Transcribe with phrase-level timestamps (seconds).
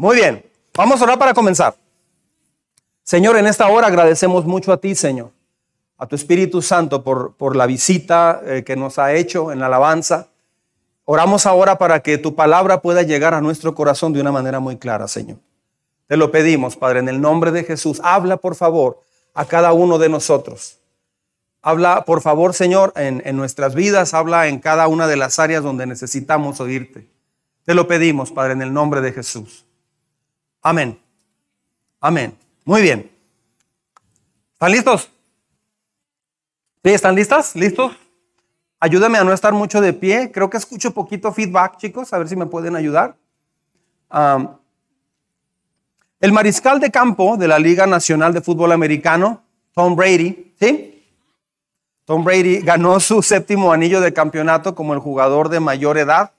[0.00, 0.44] Muy bien,
[0.76, 1.74] vamos a orar para comenzar.
[3.02, 5.32] Señor, en esta hora agradecemos mucho a ti, Señor,
[5.96, 9.66] a tu Espíritu Santo por, por la visita eh, que nos ha hecho en la
[9.66, 10.28] alabanza.
[11.04, 14.76] Oramos ahora para que tu palabra pueda llegar a nuestro corazón de una manera muy
[14.76, 15.38] clara, Señor.
[16.06, 18.00] Te lo pedimos, Padre, en el nombre de Jesús.
[18.04, 19.02] Habla, por favor,
[19.34, 20.78] a cada uno de nosotros.
[21.60, 24.14] Habla, por favor, Señor, en, en nuestras vidas.
[24.14, 27.08] Habla en cada una de las áreas donde necesitamos oírte.
[27.64, 29.64] Te lo pedimos, Padre, en el nombre de Jesús.
[30.68, 31.00] Amén.
[31.98, 32.36] Amén.
[32.66, 33.10] Muy bien.
[34.52, 35.08] ¿Están listos?
[36.84, 36.90] ¿Sí?
[36.90, 37.56] ¿Están listas?
[37.56, 37.96] ¿Listos?
[38.78, 40.30] Ayúdame a no estar mucho de pie.
[40.30, 42.12] Creo que escucho poquito feedback, chicos.
[42.12, 43.16] A ver si me pueden ayudar.
[46.20, 49.42] el mariscal de campo de la Liga Nacional de Fútbol Americano,
[49.72, 51.02] Tom Brady, ¿sí?
[52.04, 56.32] Tom Brady ganó su séptimo anillo de campeonato como el jugador de mayor edad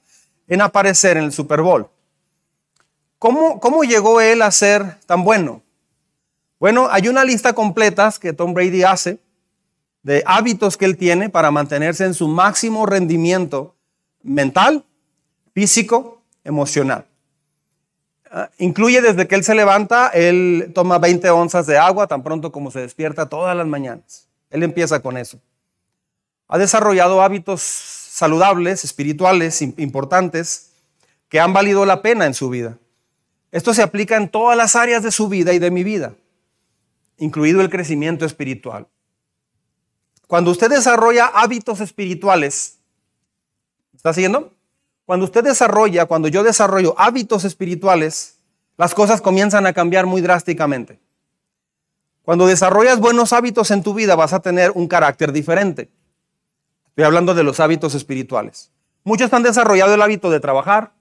[0.46, 1.90] en aparecer en el Super Bowl.
[3.20, 5.62] ¿Cómo, llegó él a ser tan bueno?
[6.58, 9.18] Bueno, hay una lista completa que Tom Brady hace
[10.02, 13.76] de hábitos que él tiene para mantenerse en su máximo rendimiento
[14.22, 14.86] mental,
[15.52, 17.04] físico, emocional.
[18.30, 22.50] Ah, incluye desde que él se levanta, él toma 20 onzas de agua tan pronto
[22.50, 24.28] como se despierta todas las mañanas.
[24.48, 25.38] Él empieza con eso.
[26.48, 30.70] Ha desarrollado hábitos saludables, espirituales, importantes,
[31.28, 32.78] que han valido la pena en su vida.
[33.52, 36.14] Esto se aplica en todas las áreas de su vida y de mi vida,
[37.18, 38.86] incluido el crecimiento espiritual.
[40.26, 42.78] Cuando usted desarrolla hábitos espirituales,
[43.94, 44.54] ¿está siguiendo?
[45.04, 48.38] Cuando usted desarrolla, cuando yo desarrollo hábitos espirituales,
[48.76, 51.00] las cosas comienzan a cambiar muy drásticamente.
[52.22, 55.90] Cuando desarrollas buenos hábitos en tu vida, vas a tener un carácter diferente.
[56.90, 58.70] Estoy hablando de los hábitos espirituales.
[59.02, 60.92] Muchos han desarrollado el hábito de trabajar,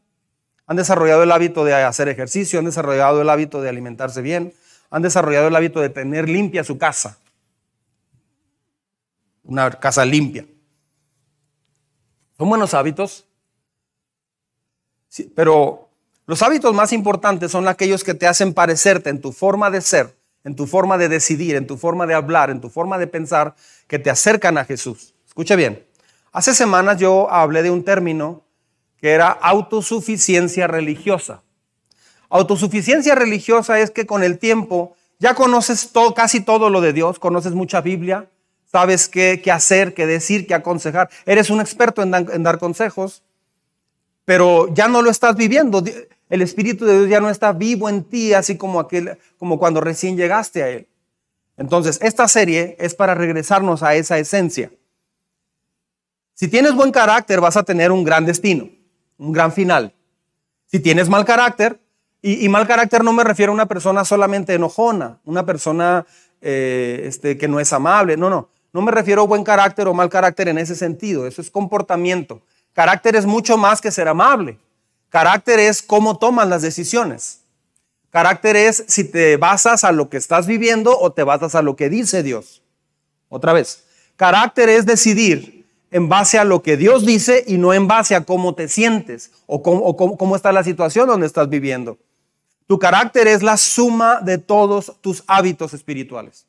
[0.69, 4.53] han desarrollado el hábito de hacer ejercicio, han desarrollado el hábito de alimentarse bien,
[4.91, 7.17] han desarrollado el hábito de tener limpia su casa.
[9.43, 10.45] Una casa limpia.
[12.37, 13.25] Son buenos hábitos,
[15.07, 15.89] sí, pero
[16.27, 20.15] los hábitos más importantes son aquellos que te hacen parecerte en tu forma de ser,
[20.43, 23.55] en tu forma de decidir, en tu forma de hablar, en tu forma de pensar,
[23.87, 25.15] que te acercan a Jesús.
[25.25, 25.83] Escucha bien.
[26.31, 28.43] Hace semanas yo hablé de un término
[29.01, 31.41] que era autosuficiencia religiosa.
[32.29, 37.53] Autosuficiencia religiosa es que con el tiempo ya conoces casi todo lo de Dios, conoces
[37.53, 38.29] mucha Biblia,
[38.71, 41.09] sabes qué, qué hacer, qué decir, qué aconsejar.
[41.25, 43.23] Eres un experto en, en dar consejos,
[44.25, 45.83] pero ya no lo estás viviendo.
[46.29, 49.81] El Espíritu de Dios ya no está vivo en ti, así como, aquel, como cuando
[49.81, 50.87] recién llegaste a Él.
[51.57, 54.71] Entonces, esta serie es para regresarnos a esa esencia.
[56.35, 58.69] Si tienes buen carácter, vas a tener un gran destino,
[59.19, 59.93] un gran final.
[60.65, 61.79] Si tienes mal carácter,
[62.21, 66.05] y, mal carácter no me refiero a una persona solamente enojona, una persona
[66.41, 68.49] eh, este, que no es amable, no, no.
[68.71, 72.41] No me refiero a buen carácter o mal carácter en ese sentido, eso es comportamiento.
[72.73, 74.59] Carácter es mucho más que ser amable.
[75.09, 77.41] Carácter es cómo tomas las decisiones.
[78.11, 81.75] Carácter es si te basas a lo que estás viviendo o te basas a lo
[81.75, 82.61] que dice Dios.
[83.27, 83.85] Otra vez,
[84.17, 85.58] carácter es decidir
[85.91, 89.31] en base a lo que Dios dice y no en base a cómo te sientes
[89.47, 91.97] o cómo, está la situación donde estás viviendo.
[92.67, 96.45] Tu carácter es la suma de todos tus hábitos espirituales.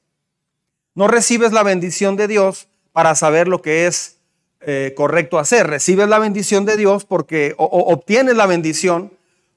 [0.95, 4.19] No recibes la bendición de Dios para saber lo que es
[4.61, 5.67] eh, correcto hacer.
[5.67, 9.13] Recibes la bendición de Dios porque obtienes la bendición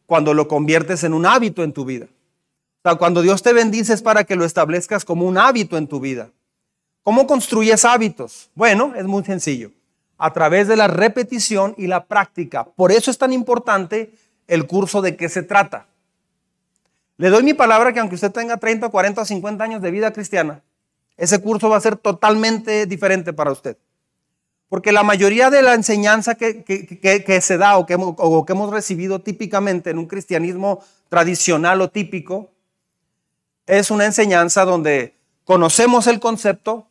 [0.05, 2.05] cuando lo conviertes en un hábito en tu vida.
[2.05, 5.87] O sea, cuando Dios te bendice es para que lo establezcas como un hábito en
[5.87, 6.29] tu vida.
[7.03, 8.49] ¿Cómo construyes hábitos?
[8.55, 9.71] Bueno, es muy sencillo.
[10.17, 12.63] A través de la repetición y la práctica.
[12.63, 14.13] Por eso es tan importante
[14.47, 15.87] el curso de qué se trata.
[17.17, 20.11] Le doy mi palabra que aunque usted tenga 30, 40 o 50 años de vida
[20.13, 20.63] cristiana,
[21.17, 23.77] ese curso va a ser totalmente diferente para usted.
[24.69, 29.19] Porque la mayoría de la enseñanza que, se da o que, o que hemos recibido
[29.19, 32.49] típicamente en un cristianismo tradicional o típico
[33.67, 36.87] es una enseñanza donde conocemos el concepto,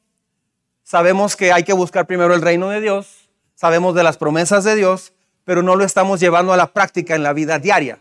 [0.82, 4.74] Sabemos que hay que buscar primero el reino de Dios, sabemos de las promesas de
[4.74, 5.12] Dios,
[5.44, 7.98] pero no lo estamos llevando a la práctica en la vida diaria.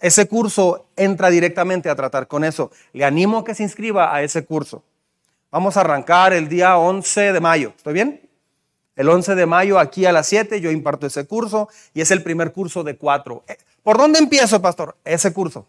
[0.00, 2.70] Ese curso entra directamente a tratar con eso.
[2.92, 4.84] Le animo a que se inscriba a ese curso.
[5.50, 7.72] Vamos a arrancar el día 11 de mayo.
[7.76, 8.30] ¿Estoy bien?
[8.94, 12.22] El 11 de mayo aquí a las 7 yo imparto ese curso y es el
[12.22, 13.44] primer curso de cuatro.
[13.48, 14.96] Eh, ¿Por dónde empiezo, pastor?
[15.04, 15.66] Ese curso.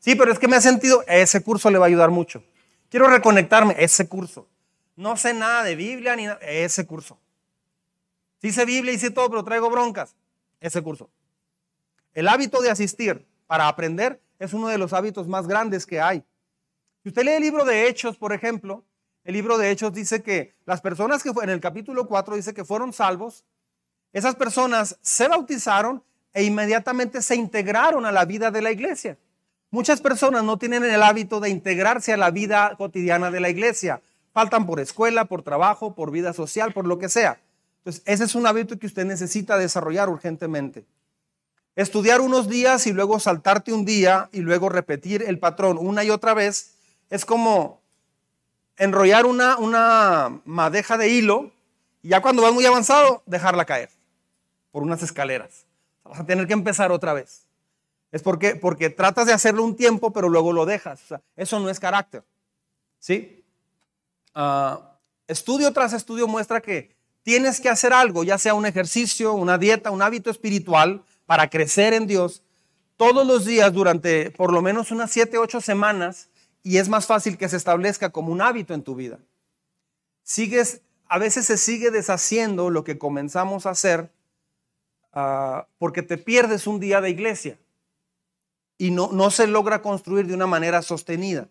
[0.00, 2.42] Sí, pero es que me ha sentido, ese curso le va a ayudar mucho.
[2.90, 4.48] Quiero reconectarme, ese curso.
[4.96, 6.38] No sé nada de Biblia ni nada.
[6.42, 7.18] Ese curso.
[8.40, 10.14] Sí sé Biblia y sé todo, pero traigo broncas.
[10.60, 11.10] Ese curso.
[12.14, 16.24] El hábito de asistir para aprender es uno de los hábitos más grandes que hay.
[17.02, 18.84] Si usted lee el libro de Hechos, por ejemplo,
[19.24, 22.64] el libro de Hechos dice que las personas que en el capítulo 4 dice que
[22.64, 23.44] fueron salvos,
[24.12, 26.02] esas personas se bautizaron
[26.34, 29.18] e inmediatamente se integraron a la vida de la iglesia.
[29.70, 34.02] Muchas personas no tienen el hábito de integrarse a la vida cotidiana de la iglesia.
[34.32, 37.40] Faltan por escuela, por trabajo, por vida social, por lo que sea.
[37.78, 40.84] Entonces, ese es un hábito que usted necesita desarrollar urgentemente.
[41.74, 46.10] Estudiar unos días y luego saltarte un día y luego repetir el patrón una y
[46.10, 46.74] otra vez
[47.10, 47.80] es como
[48.76, 51.50] enrollar una, una madeja de hilo
[52.02, 53.90] y ya cuando vas muy avanzado, dejarla caer
[54.70, 55.66] por unas escaleras.
[56.04, 57.46] Vas a tener que empezar otra vez.
[58.10, 61.00] Es porque, porque tratas de hacerlo un tiempo, pero luego lo dejas.
[61.36, 62.22] eso no es carácter.
[62.98, 63.41] ¿Sí?
[64.34, 69.58] Ah, estudio tras estudio muestra que tienes que hacer algo, ya sea un ejercicio, una
[69.58, 72.42] dieta, un hábito espiritual, para crecer en Dios
[72.96, 76.28] todos los días durante por lo menos unas 7, 8 semanas
[76.62, 79.18] y es más fácil que se establezca como un hábito en tu vida.
[80.22, 84.12] Sigues, a veces se sigue deshaciendo lo que comenzamos a hacer
[85.12, 87.58] ah, porque te pierdes un día de iglesia
[88.78, 91.48] y no, no se logra construir de una manera sostenida.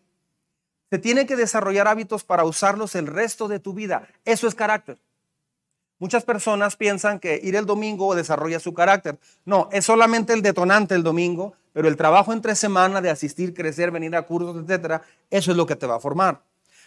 [0.92, 4.10] Se tiene que desarrollar hábitos para usarlos el resto de tu vida.
[4.26, 5.00] Eso es carácter.
[6.00, 9.18] Muchas personas piensan que ir el domingo desarrolla su carácter.
[9.46, 13.90] No, es solamente el detonante el domingo, pero el trabajo entre semana de asistir, crecer,
[13.90, 16.42] venir a cursos, etcétera, eso es lo que te va a formar.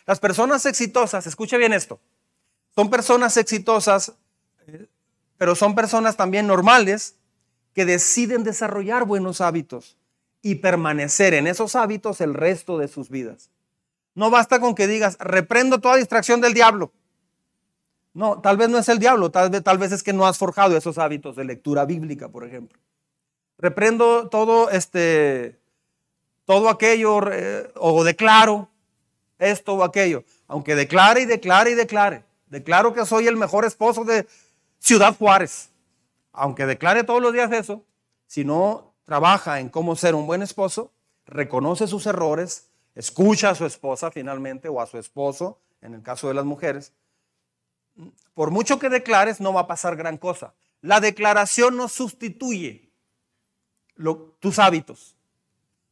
[0.05, 1.99] Las personas exitosas, escuche bien esto,
[2.75, 4.13] son personas exitosas,
[5.39, 7.15] pero son personas también normales
[7.73, 9.97] que deciden desarrollar buenos hábitos
[10.43, 13.49] y permanecer en esos hábitos el resto de sus vidas.
[14.15, 16.93] No basta con que digas, reprendo toda distracción del diablo.
[18.13, 20.99] No, tal vez no es el diablo, tal vez, es que no has forjado esos
[20.99, 22.79] hábitos de lectura bíblica, por ejemplo.
[23.59, 25.59] Reprendo todo este,
[26.45, 27.21] todo aquello
[27.75, 28.69] o declaro
[29.39, 32.25] esto o aquello, aunque declare y declare y declare.
[32.47, 34.29] Declaro que soy el mejor esposo de
[34.79, 35.71] Ciudad Juárez.
[36.33, 37.83] Aunque declare todos los días eso,
[38.29, 40.93] si no trabaja en cómo ser un buen esposo,
[41.27, 46.29] reconoce sus errores, escucha a su esposa finalmente o a su esposo, en el caso
[46.29, 46.93] de las mujeres,
[48.35, 50.55] por mucho que declares, no va a pasar gran cosa.
[50.81, 52.91] La declaración no sustituye
[54.41, 55.17] tus hábitos.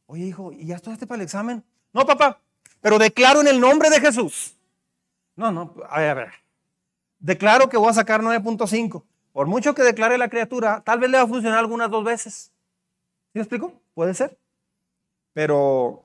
[0.05, 1.63] Oye, hijo, ¿y ya estudiaste para el examen?
[1.93, 2.41] No, papá,
[2.81, 4.55] pero declaro en el nombre de Jesús.
[5.35, 6.33] No, no, a ver, a ver.
[7.19, 9.03] Declaro que voy a sacar 9.5.
[9.31, 12.51] Por mucho que declare la criatura, tal vez le va a funcionar algunas dos veces.
[13.31, 13.81] ¿Sí me explico?
[13.93, 14.37] Puede ser.
[15.31, 16.03] Pero,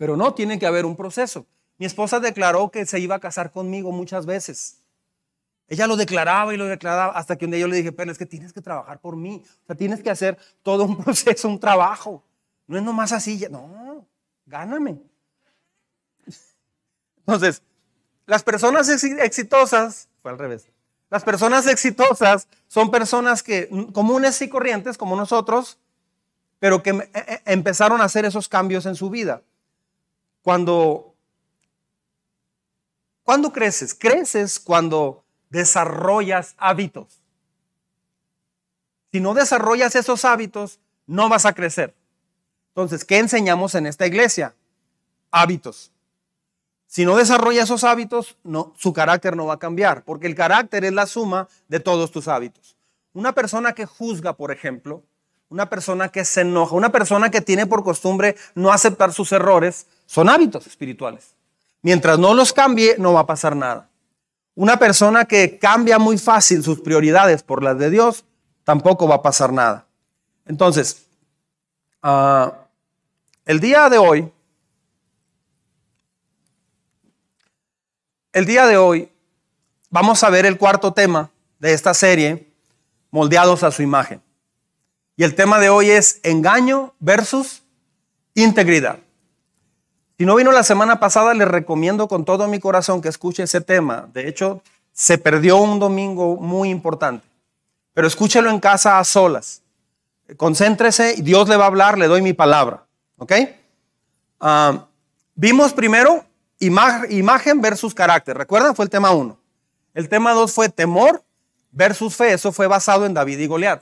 [0.00, 1.46] pero no, tiene que haber un proceso.
[1.76, 4.78] Mi esposa declaró que se iba a casar conmigo muchas veces.
[5.68, 8.16] Ella lo declaraba y lo declaraba hasta que un día yo le dije, pero es
[8.16, 9.42] que tienes que trabajar por mí.
[9.44, 12.24] O sea, tienes que hacer todo un proceso, un trabajo.
[12.66, 13.46] No es nomás así.
[13.50, 14.06] No,
[14.46, 15.02] gáname.
[17.18, 17.60] Entonces,
[18.24, 20.66] las personas exitosas, fue al revés.
[21.10, 25.78] Las personas exitosas son personas que mm, comunes y corrientes como nosotros,
[26.58, 29.42] pero que e, e, empezaron a hacer esos cambios en su vida.
[30.42, 31.14] Cuando,
[33.22, 37.20] cuando creces, creces cuando desarrollas hábitos.
[39.12, 41.94] Si no desarrollas esos hábitos, no vas a crecer.
[42.68, 44.54] Entonces, ¿qué enseñamos en esta iglesia?
[45.30, 45.90] Hábitos.
[46.86, 48.36] Si no desarrolla esos hábitos,
[48.76, 52.26] su carácter no va a cambiar, porque el carácter es la suma de todos tus
[52.26, 52.76] hábitos.
[53.12, 55.02] Una persona que juzga, por ejemplo,
[55.48, 59.86] una persona que se enoja, una persona que tiene por costumbre no aceptar sus errores,
[60.10, 61.36] son hábitos espirituales.
[61.82, 63.88] Mientras no los cambie, no va a pasar nada.
[64.56, 68.24] Una persona que cambia muy fácil sus prioridades por las de Dios,
[68.64, 69.86] tampoco va a pasar nada.
[70.46, 71.06] Entonces,
[72.02, 72.52] ah,
[73.44, 74.32] el día de hoy,
[78.32, 79.08] el día de hoy,
[79.90, 82.48] vamos a ver el cuarto tema de esta serie,
[83.12, 84.20] moldeados a su imagen.
[85.14, 87.62] Y el tema de hoy es engaño versus
[88.34, 88.98] integridad.
[90.20, 93.62] Si no vino la semana pasada, le recomiendo con todo mi corazón que escuche ese
[93.62, 94.06] tema.
[94.12, 94.60] De hecho,
[94.92, 97.26] se perdió un domingo muy importante.
[97.94, 99.62] Pero escúchelo en casa a solas.
[100.36, 102.84] Concéntrese y Dios le va a hablar, le doy mi palabra.
[103.16, 103.32] ¿Ok?
[104.40, 104.88] Ah,
[105.36, 106.22] vimos primero
[106.58, 108.36] imagen versus carácter.
[108.36, 108.76] ¿Recuerdan?
[108.76, 109.38] Fue el tema uno.
[109.94, 111.24] El tema dos fue temor
[111.70, 112.34] versus fe.
[112.34, 113.80] Eso fue basado en David y Goliat.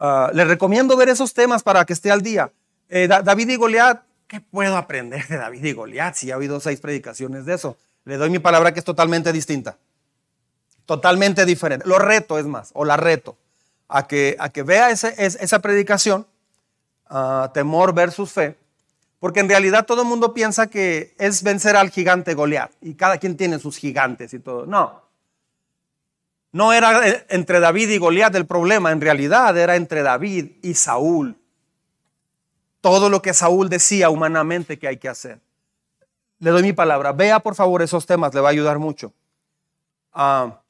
[0.00, 2.50] Ah, le recomiendo ver esos temas para que esté al día.
[2.88, 6.78] Eh, David y Goliat ¿qué puedo aprender de David y Goliat si ha habido seis
[6.78, 7.76] predicaciones de eso?
[8.04, 9.76] Le doy mi palabra que es totalmente distinta.
[10.86, 11.86] Totalmente diferente.
[11.88, 13.36] Lo reto es más, o la reto,
[13.88, 16.26] a que, a que vea esa predicación
[17.08, 18.56] ah, temor versus fe,
[19.18, 23.18] porque en realidad todo el mundo piensa que es vencer al gigante Goliat y cada
[23.18, 24.64] quien tiene sus gigantes y todo.
[24.64, 25.02] No.
[26.52, 30.74] No era eh, entre David y Goliat el problema, en realidad era entre David y
[30.74, 31.37] Saúl.
[32.80, 35.40] Todo lo que Saúl decía humanamente que hay que hacer.
[36.38, 37.12] Le doy mi palabra.
[37.12, 39.12] Vea por favor esos temas, le va a ayudar mucho.
[40.12, 40.60] Ah,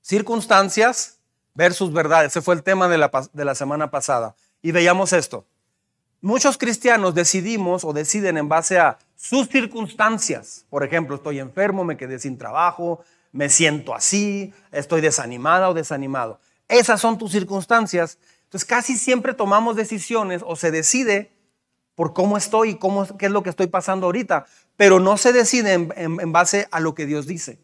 [0.00, 1.18] circunstancias
[1.54, 2.24] versus verdad.
[2.24, 4.34] Ese fue el tema de la, de la semana pasada.
[4.62, 5.44] Y veíamos esto.
[6.20, 10.64] Muchos cristianos decidimos o deciden en base a sus circunstancias.
[10.70, 16.38] Por ejemplo, estoy enfermo, me quedé sin trabajo, me siento así, estoy desanimada o desanimado.
[16.68, 18.18] Esas son tus circunstancias.
[18.52, 21.32] Entonces casi siempre tomamos decisiones o se decide
[21.94, 24.44] por cómo estoy y cómo, qué es lo que estoy pasando ahorita,
[24.76, 27.58] pero no se decide en, base a lo que Dios dice.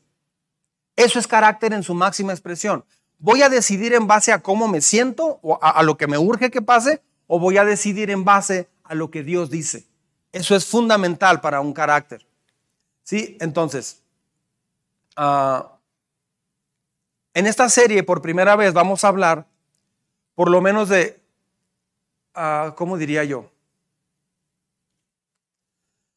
[0.96, 2.86] Eso es carácter en su máxima expresión.
[3.18, 6.50] ¿Voy a decidir en base a cómo me siento o a lo que me urge
[6.50, 9.86] que pase o voy a decidir en base a lo que Dios dice.
[10.32, 12.26] Eso es fundamental para un carácter.
[13.02, 13.36] ¿Sí?
[13.40, 14.02] Entonces,
[15.16, 15.76] ah,
[17.34, 19.46] en esta serie por primera vez vamos a hablar
[20.38, 21.20] por lo menos de,
[22.36, 23.50] uh, ¿cómo diría yo?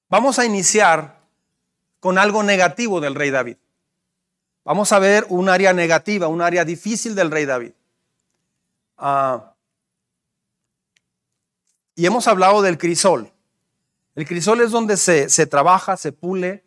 [0.10, 1.18] Vamos a iniciar
[2.00, 3.58] con algo negativo del rey David.
[4.64, 7.72] Vamos a ver un área negativa, un área difícil del rey David.
[9.00, 9.42] Uh,
[11.96, 13.32] y hemos hablado del crisol.
[14.14, 16.64] El crisol es donde se, trabaja, se pule,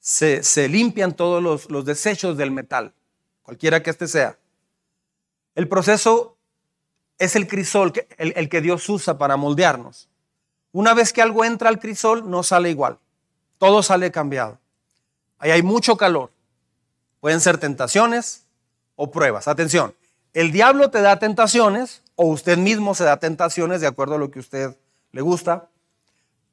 [0.00, 2.94] se, limpian todos los, desechos del metal,
[3.42, 4.38] cualquiera que este sea.
[5.54, 6.33] El proceso
[7.18, 10.08] es el crisol, el, que Dios usa para moldearnos.
[10.72, 12.98] Una vez que algo entra al crisol, no sale igual.
[13.58, 14.58] Todo sale cambiado.
[15.38, 16.30] Ahí hay mucho calor.
[17.20, 18.44] Pueden ser tentaciones
[18.96, 19.48] o pruebas.
[19.48, 19.94] Atención,
[20.32, 24.30] el diablo te da tentaciones o usted mismo se da tentaciones de acuerdo a lo
[24.30, 24.76] que usted
[25.12, 25.68] le gusta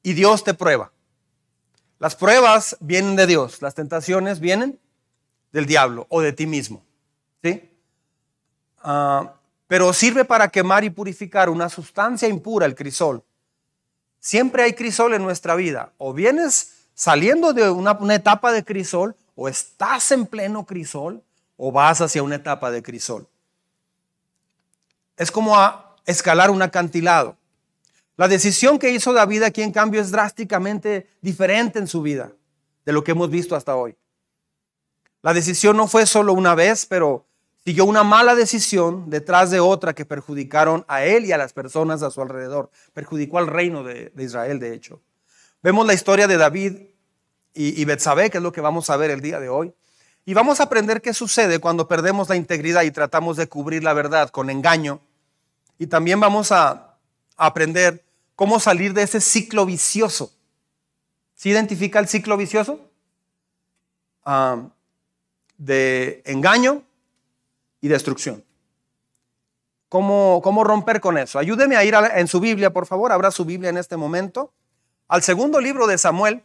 [0.04, 0.92] y Dios te prueba.
[2.00, 4.80] Las pruebas vienen de Dios, las tentaciones vienen
[5.52, 6.84] del diablo o de ti mismo.
[7.44, 7.70] ¿sí?
[8.84, 9.34] Ah,
[9.72, 13.24] pero sirve para quemar y purificar una sustancia impura, el crisol.
[14.20, 15.94] Siempre hay crisol en nuestra vida.
[15.98, 21.24] O vienes saliendo de una, etapa de crisol, o estás en pleno crisol,
[21.56, 23.30] o vas hacia una etapa de crisol
[25.16, 27.38] es como a escalar un acantilado.
[28.18, 32.34] La decisión que hizo David aquí en cambio es drásticamente diferente en su vida
[32.84, 33.96] de lo que hemos visto hasta hoy.
[35.22, 37.26] La decisión no fue solo una vez, pero
[37.64, 42.02] siguió una mala decisión detrás de otra que perjudicaron a él y a las personas
[42.02, 42.70] a su alrededor.
[42.94, 45.02] Perjudicó al reino de, Israel, de hecho.
[45.62, 46.74] Vemos la historia de David
[47.54, 49.74] y, y Betsabé, que es lo que vamos a ver el día de hoy.
[50.26, 53.94] Y vamos a aprender qué sucede cuando perdemos la integridad y tratamos de cubrir la
[53.94, 55.02] verdad con engaño.
[55.78, 56.88] Y también vamos a,
[57.38, 58.04] aprender
[58.36, 60.32] cómo salir de ese ciclo vicioso.
[61.34, 62.80] ¿Se identifica el ciclo vicioso?
[64.24, 64.62] Ah,
[65.58, 66.84] de engaño
[67.82, 68.46] y destrucción.
[69.90, 71.38] ¿Cómo, ¿Cómo, romper con eso?
[71.38, 73.12] Ayúdeme a ir en su Biblia, por favor.
[73.12, 74.54] Abra su Biblia en este momento.
[75.10, 76.44] Al segundo libro de Samuel,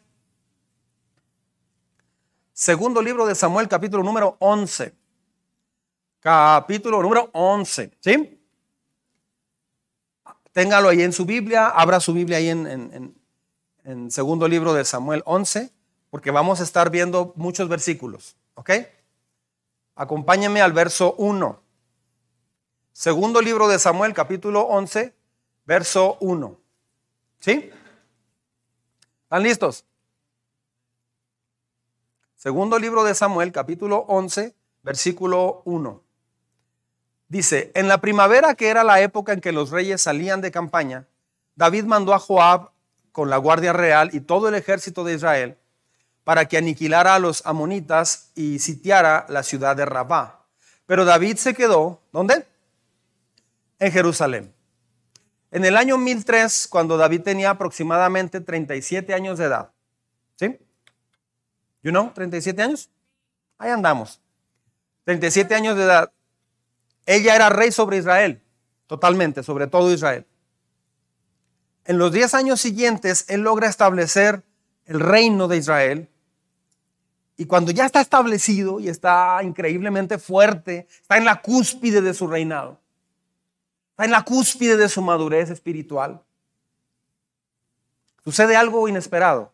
[2.57, 4.95] Segundo libro de Samuel, capítulo número 11.
[6.21, 7.93] Capítulo número 11.
[8.01, 8.41] ¿Sí?
[10.53, 13.15] Téngalo ahí en su Biblia, abra su Biblia ahí en,
[13.85, 15.71] en, segundo libro de Samuel 11,
[16.09, 18.39] porque vamos a estar viendo muchos versículos.
[18.55, 18.71] ¿Ok?
[19.97, 21.59] Acompáñenme al verso 1.
[22.93, 25.15] Segundo libro de Samuel, capítulo 11,
[25.65, 26.61] verso 1.
[27.41, 27.71] ¿Sí?
[29.23, 29.87] ¿Están listos?
[32.35, 36.03] Segundo libro de Samuel, capítulo 11, versículo 1.
[37.29, 41.09] Dice, en la primavera, que era la época en que los reyes salían de campaña,
[41.55, 42.71] David mandó a Joab
[43.13, 45.59] con la guardia real y todo el ejército de Israel
[46.27, 50.45] para que aniquilara a los amonitas y sitiara la ciudad de Rabá.
[50.85, 52.45] Pero David se quedó, ¿dónde?
[53.79, 54.53] En Jerusalén.
[55.53, 59.71] En el año 1003, cuando David tenía aproximadamente 37 años de edad,
[60.35, 60.59] ¿sí?
[61.85, 62.91] You know, 37 años.
[63.57, 64.21] Ahí andamos.
[65.05, 66.11] 37 años de edad.
[67.07, 68.43] Ella era rey sobre Israel,
[68.89, 70.27] totalmente, sobre todo Israel.
[71.85, 74.43] En los 10 años siguientes, él logra establecer
[74.87, 76.11] el reino de Israel.
[77.37, 82.27] Y cuando ya está establecido y está increíblemente fuerte, está en la cúspide de su
[82.27, 82.81] reinado,
[83.91, 86.23] está en la cúspide de su madurez espiritual,
[88.25, 89.53] sucede algo inesperado.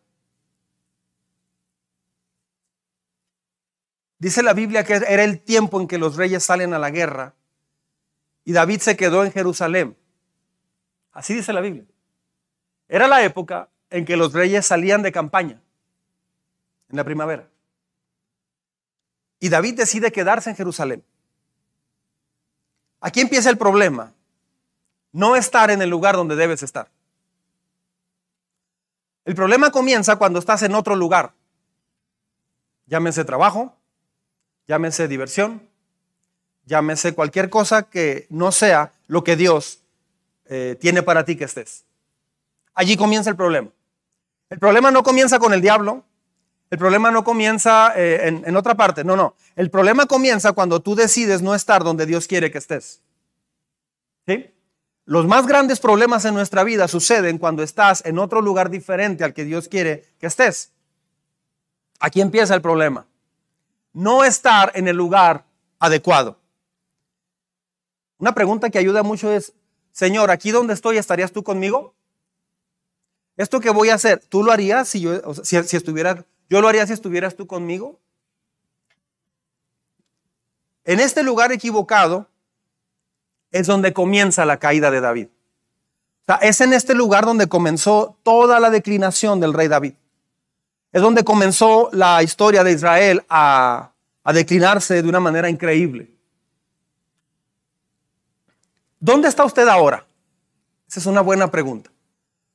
[4.17, 7.33] Dice la Biblia que era el tiempo en que los reyes salen a la guerra
[8.45, 9.97] y David se quedó en Jerusalén.
[11.11, 11.83] Así dice la Biblia.
[12.87, 15.61] Era la época en que los reyes salían de campaña,
[16.89, 17.49] en la primavera.
[19.43, 21.03] Y David decide quedarse en Jerusalén.
[23.01, 24.13] Aquí empieza el problema.
[25.11, 26.89] No estar en el lugar donde debes estar.
[29.25, 31.33] El problema comienza cuando estás en otro lugar.
[32.85, 33.75] Llámese trabajo,
[34.65, 35.67] llámese diversión,
[36.63, 39.81] llámese cualquier cosa que no sea lo que Dios
[40.45, 41.83] eh, tiene para ti que estés.
[42.73, 43.67] Allí comienza el problema.
[44.49, 46.05] El problema no comienza con el diablo,
[46.73, 49.35] el problema no comienza eh, en, otra parte, no, no.
[49.55, 52.99] El problema comienza cuando tú decides no estar donde Dios quiere que estés.
[54.25, 54.49] ¿Sí?
[55.05, 59.35] Los más grandes problemas en nuestra vida suceden cuando estás en otro lugar diferente al
[59.35, 60.71] que Dios quiere que estés.
[61.99, 63.05] Aquí empieza el problema.
[63.93, 65.45] No estar en el lugar
[65.77, 66.39] adecuado.
[68.17, 69.53] Una pregunta que ayuda mucho es,
[69.91, 71.93] Señor, aquí donde estoy, ¿estarías tú conmigo?
[73.37, 76.85] Esto que voy a hacer, ¿tú lo harías si yo, si, estuviera, yo lo haría
[76.85, 77.99] si estuvieras tú conmigo?
[80.85, 82.27] En este lugar equivocado
[83.49, 85.29] es donde comienza la caída de David.
[86.21, 89.93] O sea, es en este lugar donde comenzó toda la declinación del rey David.
[90.91, 93.89] Es donde comenzó la historia de Israel a,
[94.23, 96.11] a declinarse de una manera increíble.
[98.99, 100.05] ¿Dónde está usted ahora?
[100.87, 101.89] Esa es una buena pregunta.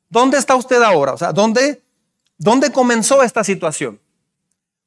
[0.09, 1.14] ¿Dónde está usted ahora?
[1.14, 1.83] O sea, ¿dónde,
[2.38, 4.00] dónde comenzó esta situación?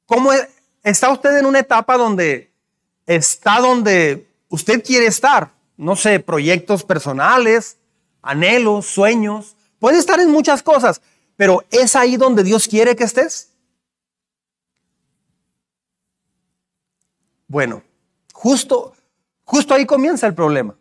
[0.06, 0.48] ¿Cómo e,
[0.82, 2.50] está usted en una etapa donde
[3.06, 5.52] está donde usted quiere estar?
[5.76, 7.76] No sé, proyectos personales,
[8.22, 9.56] anhelos, sueños.
[9.78, 11.00] Puede estar en muchas cosas,
[11.36, 13.50] pero ¿es ahí donde Dios quiere que estés?
[17.46, 17.82] Bueno,
[18.32, 18.94] justo,
[19.44, 20.74] justo ahí comienza el problema.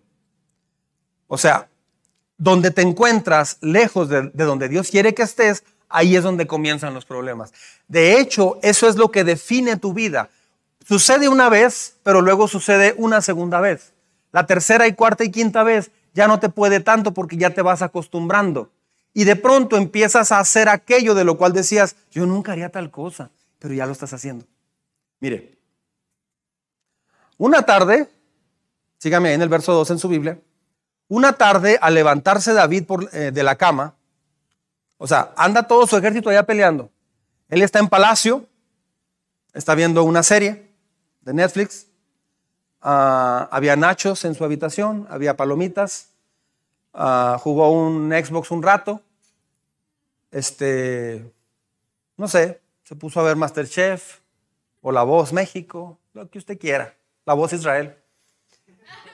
[1.27, 1.69] O sea,
[2.37, 7.05] donde te encuentras lejos de, donde Dios quiere que estés, ahí es donde comienzan los
[7.05, 7.53] problemas.
[7.87, 10.29] De hecho, eso es lo que define tu vida.
[10.85, 13.93] Sucede una vez, pero luego sucede una segunda vez.
[14.31, 17.61] La tercera y cuarta y quinta vez ya no te puede tanto porque ya te
[17.61, 18.71] vas acostumbrando.
[19.13, 22.91] Y de pronto empiezas a hacer aquello de lo cual decías, yo nunca haría tal
[22.91, 24.45] cosa, pero ya lo estás haciendo.
[25.19, 25.57] Mire,
[27.37, 28.09] una tarde,
[28.97, 30.39] sígame ahí en el verso 2 en su Biblia,
[31.07, 33.95] una tarde, al levantarse David eh, de la cama,
[35.03, 36.91] o sea, anda todo su ejército allá peleando.
[37.49, 38.45] Él está en palacio,
[39.51, 40.69] está viendo una serie
[41.21, 41.87] de Netflix.
[42.83, 46.09] Ah, había nachos en su habitación, había palomitas.
[46.93, 49.01] Ah, jugó un Xbox un rato.
[50.29, 51.33] Este,
[52.15, 54.19] no sé, se puso a ver Masterchef
[54.81, 56.93] o La Voz México, lo que usted quiera,
[57.25, 57.97] La Voz Israel.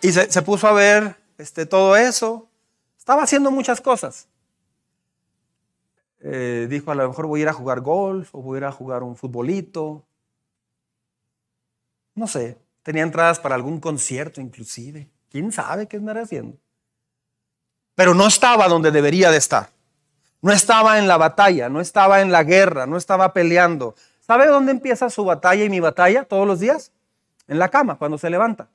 [0.01, 2.49] Y se puso a ver este, todo eso.
[2.97, 4.27] Estaba haciendo muchas cosas.
[6.19, 8.65] Eh, dijo, a lo mejor voy a ir a jugar golf o voy a ir
[8.65, 10.03] a jugar un futbolito.
[12.15, 15.07] No sé, tenía entradas para algún concierto inclusive.
[15.29, 16.57] ¿Quién sabe qué andará haciendo?
[17.95, 19.69] Pero no estaba donde debería de estar.
[20.41, 23.95] No estaba en la batalla, no estaba en la guerra, no estaba peleando.
[24.25, 26.91] ¿Sabe dónde empieza su batalla y mi batalla todos los días?
[27.47, 28.67] En la cama, cuando se levanta.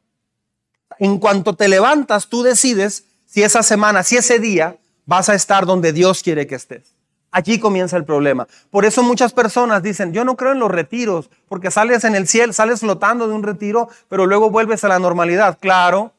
[0.99, 4.77] En cuanto te levantas, tú decides si esa semana, si ese día
[5.07, 6.95] vas a estar donde Dios quiere que estés.
[7.33, 8.47] Allí comienza el problema.
[8.71, 12.29] Por eso muchas personas dicen, yo no creo en los retiros, porque sales en el
[12.29, 15.59] cielo, sales flotando de un retiro, pero luego vuelves a la normalidad.
[15.59, 16.13] Claro,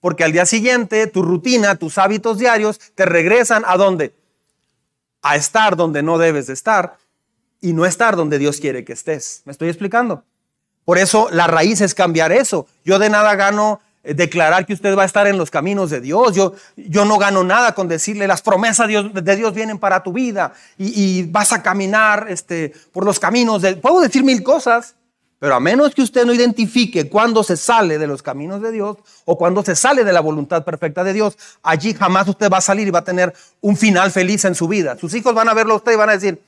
[0.00, 4.12] porque al día siguiente tu rutina, tus hábitos diarios te regresan a dónde?
[5.22, 6.96] A estar donde no debes de estar
[7.60, 9.42] y no estar donde Dios quiere que estés.
[9.44, 10.24] ¿Me estoy explicando?
[10.84, 12.66] Por eso la raíz es cambiar eso.
[12.84, 13.80] Yo de nada gano
[14.14, 16.34] declarar que usted va a estar en los caminos de Dios.
[16.34, 20.52] Yo, yo no gano nada con decirle las promesas de Dios, vienen para tu vida
[20.78, 23.76] y, vas a caminar este, por los caminos de...
[23.76, 24.94] Puedo decir mil cosas,
[25.38, 28.96] pero a menos que usted no identifique cuándo se sale de los caminos de Dios
[29.24, 32.62] o cuando se sale de la voluntad perfecta de Dios, allí jamás usted va a
[32.62, 34.96] salir y va a tener un final feliz en su vida.
[34.98, 36.40] Sus hijos van a verlo a usted y van a decir,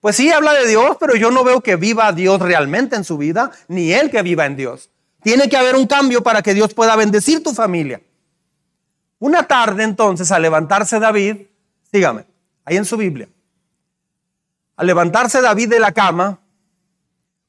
[0.00, 3.16] pues sí, habla de Dios, pero yo no veo que viva Dios realmente en su
[3.16, 4.90] vida, ni Él que viva en Dios.
[5.24, 8.00] Tiene que haber un cambio para que Dios pueda bendecir tu familia.
[9.18, 11.46] Una tarde entonces, al levantarse David,
[11.90, 12.26] dígame,
[12.62, 13.26] ahí en su Biblia,
[14.76, 16.38] al levantarse David de la cama,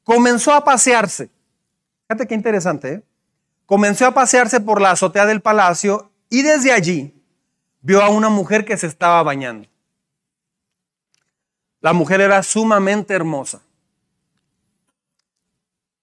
[0.05, 1.29] comenzó a pasearse.
[2.07, 3.03] Fíjate qué interesante, ¿eh?
[3.65, 7.13] Comenzó a pasearse por la azotea del palacio y desde allí
[7.81, 9.67] vio a una mujer que se estaba bañando.
[11.81, 13.59] La mujer era sumamente hermosa.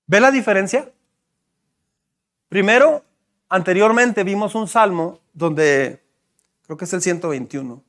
[0.07, 0.93] ¿Ve la diferencia?
[2.53, 3.03] Primero,
[3.49, 6.05] anteriormente vimos un salmo donde,
[6.67, 7.83] creo que es el 121.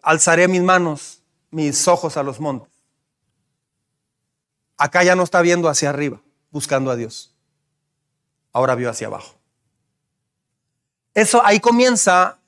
[0.00, 2.70] Alzaré mis manos, mis ojos a los montes.
[4.76, 6.20] Acá ya no está viendo hacia arriba,
[6.52, 7.34] buscando a Dios.
[8.52, 9.34] Ahora vio hacia abajo.
[11.12, 12.38] Eso ahí comienza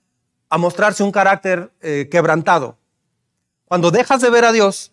[0.49, 2.79] a mostrarse un carácter eh, quebrantado.
[3.65, 4.93] Cuando dejas de ver a Dios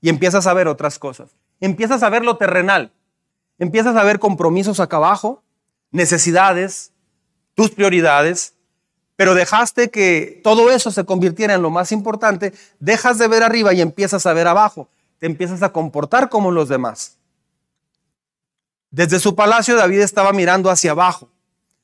[0.00, 2.94] y empiezas a ver otras cosas, empiezas a ver lo terrenal,
[3.60, 5.44] empiezas a ver compromisos acá abajo,
[5.92, 6.92] necesidades,
[7.54, 8.54] tus prioridades,
[9.14, 13.72] pero dejaste que todo eso se convirtiera en lo más importante, dejas de ver arriba
[13.74, 17.18] y empiezas a ver abajo, te empiezas a comportar como los demás.
[18.90, 21.28] Desde su palacio David estaba mirando hacia abajo.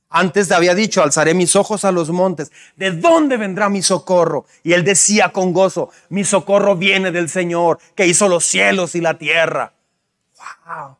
[0.08, 2.50] Antes había dicho, alzaré mis ojos a los montes.
[2.76, 4.46] ¿De dónde vendrá mi socorro?
[4.62, 9.00] Y él decía con gozo, mi socorro viene del Señor, que hizo los cielos y
[9.00, 9.74] la tierra.
[10.64, 10.96] ¡Wow!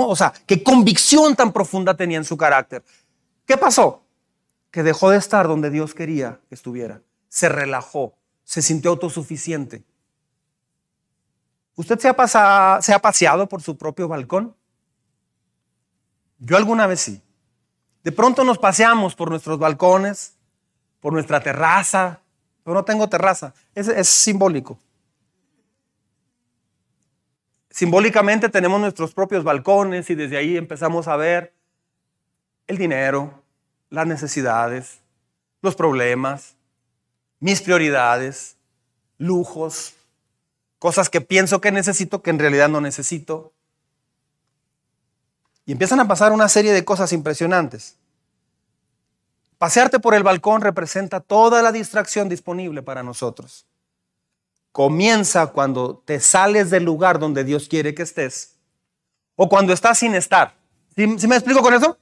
[0.00, 2.84] O sea, qué convicción tan profunda tenía en su carácter.
[3.46, 4.02] ¿Qué pasó?
[4.70, 7.02] Que dejó de estar donde Dios quería que estuviera.
[7.28, 9.84] Se relajó, se sintió autosuficiente.
[11.74, 14.54] ¿Usted se ha, se ha paseado por su propio balcón?
[16.38, 17.22] Yo alguna vez sí.
[18.02, 20.36] De pronto nos paseamos por nuestros balcones,
[21.00, 22.20] por nuestra terraza,
[22.64, 23.54] pero no tengo terraza.
[23.74, 24.78] es simbólico.
[27.72, 31.54] Simbólicamente tenemos nuestros propios balcones y desde ahí empezamos a ver
[32.66, 33.42] el dinero,
[33.88, 35.00] las necesidades,
[35.62, 36.54] los problemas,
[37.40, 38.56] mis prioridades,
[39.16, 39.94] lujos,
[40.78, 43.54] cosas que pienso que necesito que en realidad no necesito.
[45.64, 47.96] Y empiezan a pasar una serie de cosas impresionantes.
[49.56, 53.64] Pasearte por el balcón representa toda la distracción disponible para nosotros
[54.72, 58.56] comienza cuando te sales del lugar donde Dios quiere que estés
[59.36, 60.54] o cuando estás sin estar.
[60.96, 61.98] ¿Sí, me explico con eso?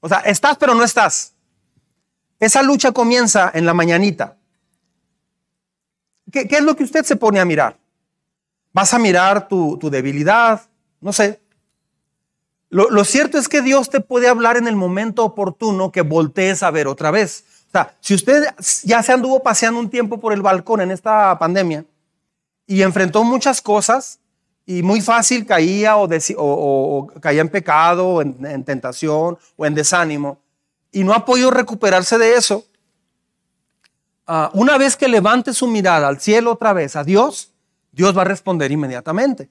[0.00, 1.34] O sea, estás pero no estás.
[2.40, 4.36] Esa lucha comienza en la mañanita.
[6.30, 7.78] ¿Qué, es lo que usted se pone a mirar?
[8.72, 10.62] ¿Vas a mirar tu, debilidad?
[11.00, 11.40] No sé.
[12.70, 16.62] Lo, lo, cierto es que Dios te puede hablar en el momento oportuno que voltees
[16.62, 17.44] a ver otra vez.
[17.68, 18.44] O sea, si usted
[18.82, 21.84] ya se anduvo paseando un tiempo por el balcón en esta pandemia,
[22.66, 24.20] y enfrentó muchas cosas
[24.66, 30.38] y muy fácil caía o, caía en pecado, en, tentación o en desánimo
[30.90, 32.64] y no ha podido recuperarse de eso.
[34.26, 37.52] Ah, una vez que levante su mirada al cielo otra vez, a Dios,
[37.92, 39.50] Dios va a responder inmediatamente.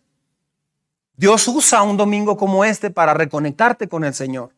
[1.16, 4.52] Dios usa un domingo como este para reconectarte con el Señor.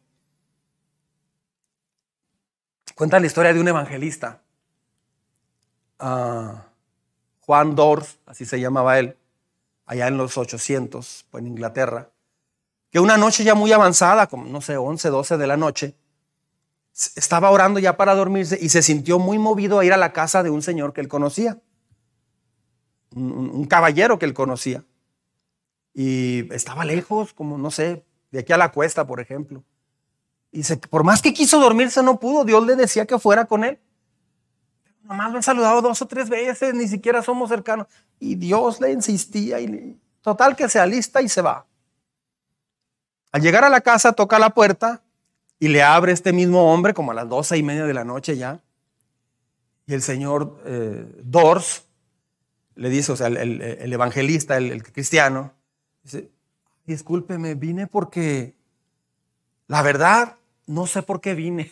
[2.96, 4.42] Cuenta la historia de un evangelista.
[6.00, 6.64] Ah,
[7.46, 9.18] Juan Dors, así se llamaba él,
[9.86, 12.10] allá en los 800, pues en Inglaterra,
[12.90, 15.96] que una noche ya muy avanzada, como no sé, 11, 12 de la noche,
[17.16, 20.44] estaba orando ya para dormirse y se sintió muy movido a ir a la casa
[20.44, 21.60] de un señor que él conocía,
[23.14, 24.84] un, caballero que él conocía.
[25.94, 29.64] Y estaba lejos, como no sé, de aquí a la cuesta, por ejemplo.
[30.52, 32.44] Y por más que quiso dormirse, no pudo.
[32.44, 33.80] Dios le decía que fuera con él.
[35.06, 37.88] Nomás lo he saludado dos o tres veces, ni siquiera somos cercanos.
[38.20, 41.68] Y Dios le insistía y total que se alista y se va.
[43.32, 45.04] Al llegar a la casa toca la puerta
[45.60, 48.36] y le abre este mismo hombre como a las doce y media de la noche
[48.36, 48.62] ya.
[49.86, 51.86] Y el señor eh, Dors
[52.74, 55.54] le dice, o sea, el, evangelista, el, cristiano,
[56.04, 56.32] dice,
[56.86, 58.56] discúlpeme, vine porque
[59.68, 61.72] la verdad no sé por qué vine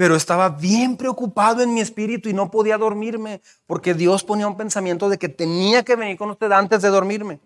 [0.00, 4.56] pero estaba bien preocupado en mi espíritu y no podía dormirme porque Dios ponía un
[4.56, 7.38] pensamiento de que tenía que venir con usted antes de dormirme.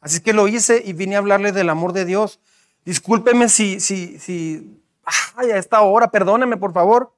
[0.00, 2.40] Así que lo hice y vine a hablarle del amor de Dios.
[2.86, 4.80] Discúlpeme si, si, si,
[5.34, 7.14] ay, a esta hora, perdóneme por favor.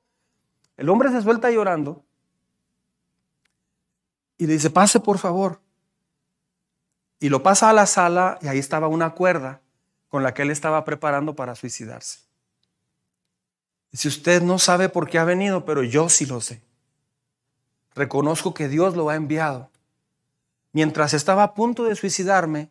[0.77, 2.03] El hombre se suelta llorando
[4.39, 5.61] y le dice, pase por favor.
[7.21, 9.61] Y lo pasa a la sala y ahí estaba una cuerda
[10.09, 12.30] con la que él estaba preparando para suicidarse.
[13.93, 16.63] Si usted no sabe por qué ha venido, pero yo sí lo sé.
[17.95, 19.71] Reconozco que Dios lo ha enviado.
[20.73, 22.71] Mientras estaba a punto de suicidarme,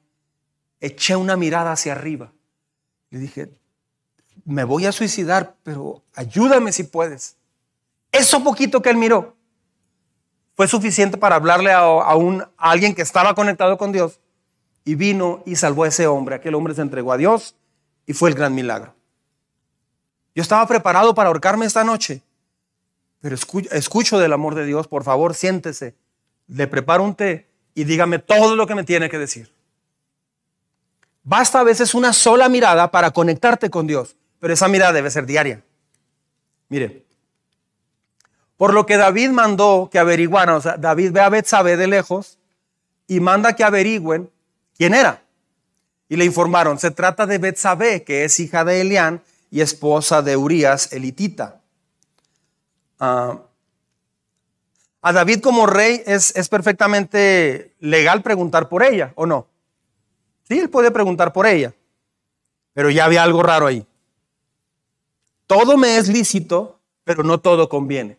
[0.79, 2.31] eché una mirada hacia arriba.
[3.09, 3.51] Le dije,
[4.45, 7.35] me voy a suicidar, pero ayúdame si puedes.
[8.11, 9.35] Eso poquito que él miró
[10.59, 14.19] fue suficiente para hablarle a, un, a alguien que estaba conectado con Dios
[14.83, 16.35] y vino y salvó a ese hombre.
[16.35, 17.55] Aquel hombre se entregó a Dios
[18.05, 18.93] y fue el gran milagro.
[20.35, 22.21] Yo estaba preparado para ahorcarme esta noche,
[23.21, 23.35] pero
[23.71, 25.95] escucho, del amor de Dios, por favor, siéntese,
[26.47, 29.51] le preparo un té y dígame todo lo que me tiene que decir.
[31.23, 35.25] Basta a veces una sola mirada para conectarte con Dios, pero esa mirada debe ser
[35.25, 35.63] diaria.
[36.69, 37.05] Mire,
[38.57, 42.37] Por lo que David mandó que averiguaran, o sea, David ve a Betsabé de lejos
[43.07, 44.29] y manda que averigüen
[44.77, 45.23] quién era.
[46.09, 50.37] Y le informaron, se trata de Betsabé, que es hija de Elián y esposa de
[50.37, 51.61] Urias elitita.
[52.99, 53.39] Ah,
[55.01, 59.47] a David como rey es, es perfectamente legal preguntar por ella, ¿o no?
[60.47, 61.73] Sí, él puede preguntar por ella,
[62.73, 63.85] pero ya había algo raro ahí.
[65.47, 68.17] Todo me es lícito, pero no todo conviene.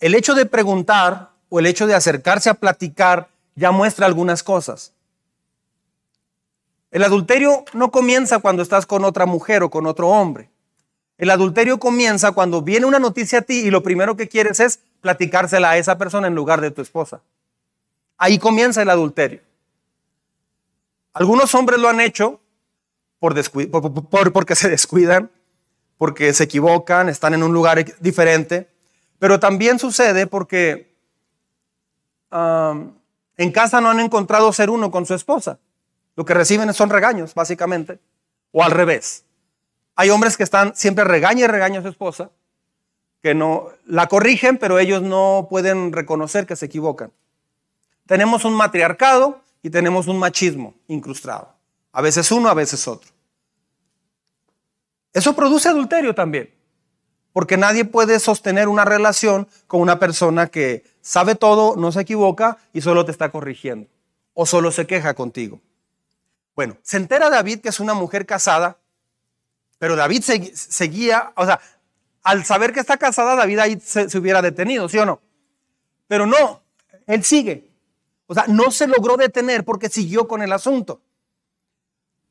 [0.00, 4.92] El hecho de preguntar o el hecho de acercarse a platicar ya muestra algunas cosas.
[6.90, 10.50] El adulterio no comienza cuando estás con otra mujer o con otro hombre.
[11.18, 14.80] El adulterio comienza cuando viene una noticia a ti y lo primero que quieres es
[15.00, 17.20] platicársela a esa persona en lugar de tu esposa.
[18.16, 19.40] Ahí comienza el adulterio.
[21.12, 22.40] Algunos hombres lo han hecho
[23.18, 23.34] por,
[24.32, 25.30] porque se descuidan,
[25.98, 28.68] porque se equivocan, están en un lugar diferente,
[29.18, 30.94] pero también sucede porque
[32.30, 35.58] en casa no han encontrado ser uno con su esposa.
[36.18, 38.00] Lo que reciben son regaños, básicamente,
[38.50, 39.24] o al revés.
[39.94, 42.32] Hay hombres que están siempre regaña y regaña a su esposa,
[43.22, 47.12] que no la corrigen, pero ellos no pueden reconocer que se equivocan.
[48.08, 51.54] Tenemos un matriarcado y tenemos un machismo incrustado.
[51.92, 53.12] A veces uno, a veces otro.
[55.12, 56.52] Eso produce adulterio también,
[57.32, 62.58] porque nadie puede sostener una relación con una persona que sabe todo, no se equivoca
[62.72, 63.88] y solo te está corrigiendo
[64.34, 65.60] o solo se queja contigo.
[66.58, 68.78] Bueno, se entera David que es una mujer casada
[69.78, 70.22] pero David
[70.54, 71.60] seguía, o sea,
[72.24, 75.20] al saber que está casada, David ahí se, hubiera detenido, ¿sí o no?
[76.08, 76.62] Pero no,
[77.06, 77.70] él sigue.
[78.26, 81.00] O sea, no se logró detener porque siguió con el asunto.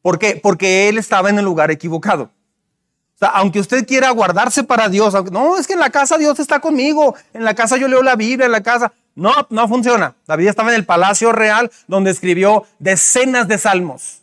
[0.02, 0.40] ¿Por qué?
[0.42, 2.24] Porque él estaba en el lugar equivocado.
[2.24, 6.38] O sea, aunque usted quiera guardarse para Dios, no, es que en la casa Dios
[6.40, 8.92] está conmigo, en la casa yo leo la Biblia, en la casa.
[9.18, 10.16] No, no funciona.
[10.28, 14.22] David estaba en el palacio real donde escribió decenas de salmos.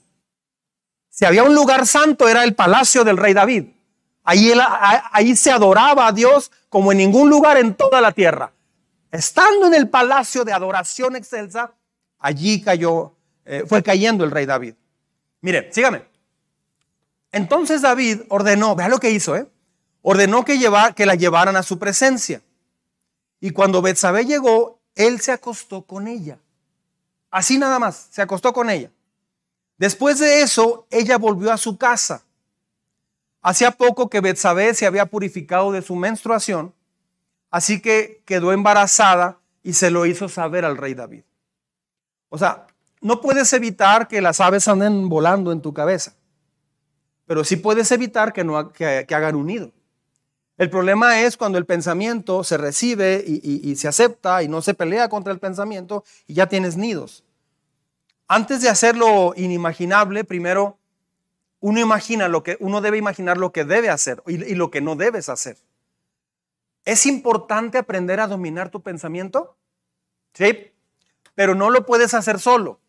[1.11, 3.64] Si había un lugar santo era el palacio del rey David.
[4.22, 8.52] Ahí, se adoraba a Dios como en ningún lugar en toda la tierra.
[9.11, 11.72] Estando en el palacio de adoración excelsa,
[12.20, 14.74] allí cayó, eh, fue cayendo el rey David.
[15.40, 16.04] Mire, sígame.
[17.33, 19.48] Entonces David ordenó, vea lo que hizo, ¿eh?
[20.02, 20.57] Ordenó que,
[20.94, 22.42] que la llevaran a su presencia.
[23.40, 26.38] Y cuando Betsabé llegó, él se acostó con ella.
[27.30, 28.90] Así nada más, se acostó con ella.
[29.76, 32.24] Después de eso, ella volvió a su casa.
[33.42, 36.72] Hacía poco que Betsabé se había purificado de su menstruación,
[37.50, 41.24] así que quedó embarazada y se lo hizo saber al rey David.
[42.28, 42.66] O sea,
[43.00, 46.14] no puedes evitar que las aves anden volando en tu cabeza,
[47.26, 49.72] pero sí puedes evitar que, no, que, hagan un nido.
[50.56, 55.08] El problema es cuando el pensamiento se recibe y se acepta y no se pelea
[55.08, 57.24] contra el pensamiento y ya tienes nidos.
[58.28, 60.78] Antes de hacer lo inimaginable, primero
[61.60, 64.80] uno imagina lo que uno debe imaginar lo que debe hacer y, y lo que
[64.80, 65.56] no debes hacer.
[66.84, 69.56] ¿Es importante aprender a dominar tu pensamiento?
[70.34, 70.72] Sí,
[71.34, 72.80] pero no lo puedes hacer solo.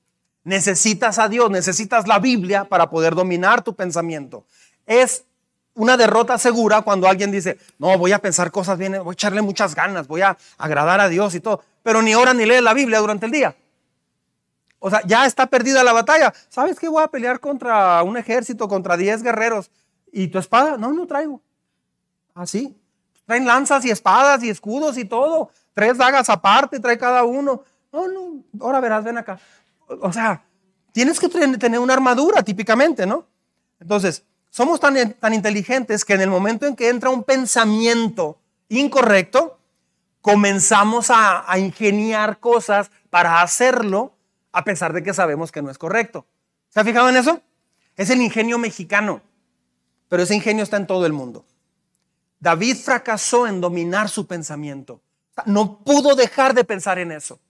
[0.44, 4.46] Necesitas a Dios, necesitas la Biblia para poder dominar tu pensamiento.
[4.86, 5.26] Es
[5.76, 9.42] una derrota segura cuando alguien dice, no, voy a pensar cosas bien, voy a echarle
[9.42, 12.74] muchas ganas, voy a agradar a Dios y todo, pero ni ora ni lee la
[12.74, 13.56] Biblia durante el día.
[14.80, 16.34] O sea, ya está perdida la batalla.
[16.50, 16.88] ¿Sabes qué?
[16.88, 19.72] Voy a pelear contra un ejército, contra 10 guerreros.
[20.12, 20.78] ¿Y tu espada?
[20.78, 21.42] No, no traigo.
[22.36, 22.76] Así.
[22.78, 22.82] Ah,
[23.26, 25.50] Traen lanzas y espadas y escudos y todo.
[25.74, 27.64] Tres dagas aparte, trae cada uno.
[27.92, 29.40] No, no, ahora verás, ven acá.
[29.88, 30.46] O sea,
[30.92, 33.26] tienes que tener una armadura típicamente, ¿no?
[33.80, 34.24] Entonces,
[34.56, 38.40] somos tan, tan inteligentes que en el momento en que entra un pensamiento
[38.70, 39.60] incorrecto,
[40.22, 44.14] comenzamos a, a ingeniar cosas para hacerlo
[44.54, 46.26] a pesar de que sabemos que no es correcto.
[46.70, 47.42] ¿Se ha fijado en eso?
[47.98, 49.22] Es el ingenio mexicano,
[50.08, 51.46] pero ese ingenio está en todo el mundo.
[52.40, 55.02] David fracasó en dominar su pensamiento.
[55.46, 57.42] No pudo dejar de pensar en eso.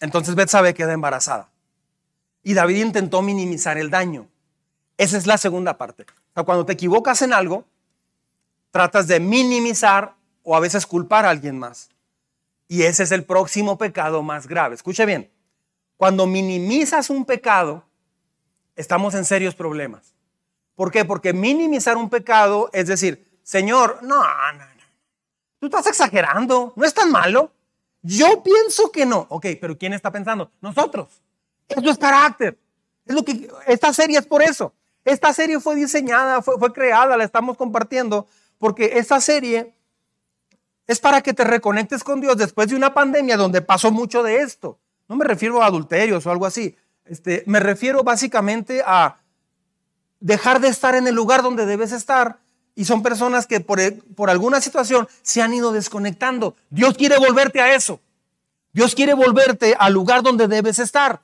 [0.00, 1.48] Entonces Betsabé queda embarazada.
[2.48, 4.26] Y David intentó minimizar el daño.
[4.96, 6.06] Esa es la segunda parte.
[6.32, 7.66] cuando te equivocas en algo,
[8.70, 11.90] tratas de minimizar o a veces culpar a alguien más.
[12.66, 14.76] Y ese es el próximo pecado más grave.
[14.76, 15.30] Escuche bien,
[15.98, 17.84] cuando minimizas un pecado,
[18.76, 20.14] estamos en serios problemas.
[20.74, 21.04] ¿Por qué?
[21.04, 24.64] Porque minimizar un pecado es decir, Señor, no, no, no,
[25.60, 27.52] tú estás exagerando, no es tan malo.
[28.00, 29.26] Yo pienso que no.
[29.28, 30.50] Ok, pero ¿quién está pensando?
[30.62, 31.20] Nosotros.
[31.68, 32.58] Eso es carácter.
[33.06, 34.72] Es lo que esta serie es por eso.
[35.04, 38.26] Esta serie fue diseñada, fue, fue creada, la estamos compartiendo
[38.58, 39.72] porque esta serie
[40.86, 44.38] es para que te reconectes con Dios después de una pandemia donde pasó mucho de
[44.38, 44.78] esto.
[45.06, 46.76] No me refiero a adulterios o algo así.
[47.04, 49.20] Este, me refiero básicamente a
[50.20, 52.40] dejar de estar en el lugar donde debes estar.
[52.74, 53.80] Y son personas que por,
[54.14, 56.56] por alguna situación se han ido desconectando.
[56.70, 58.00] Dios quiere volverte a eso.
[58.72, 61.20] Dios quiere volverte al lugar donde debes estar.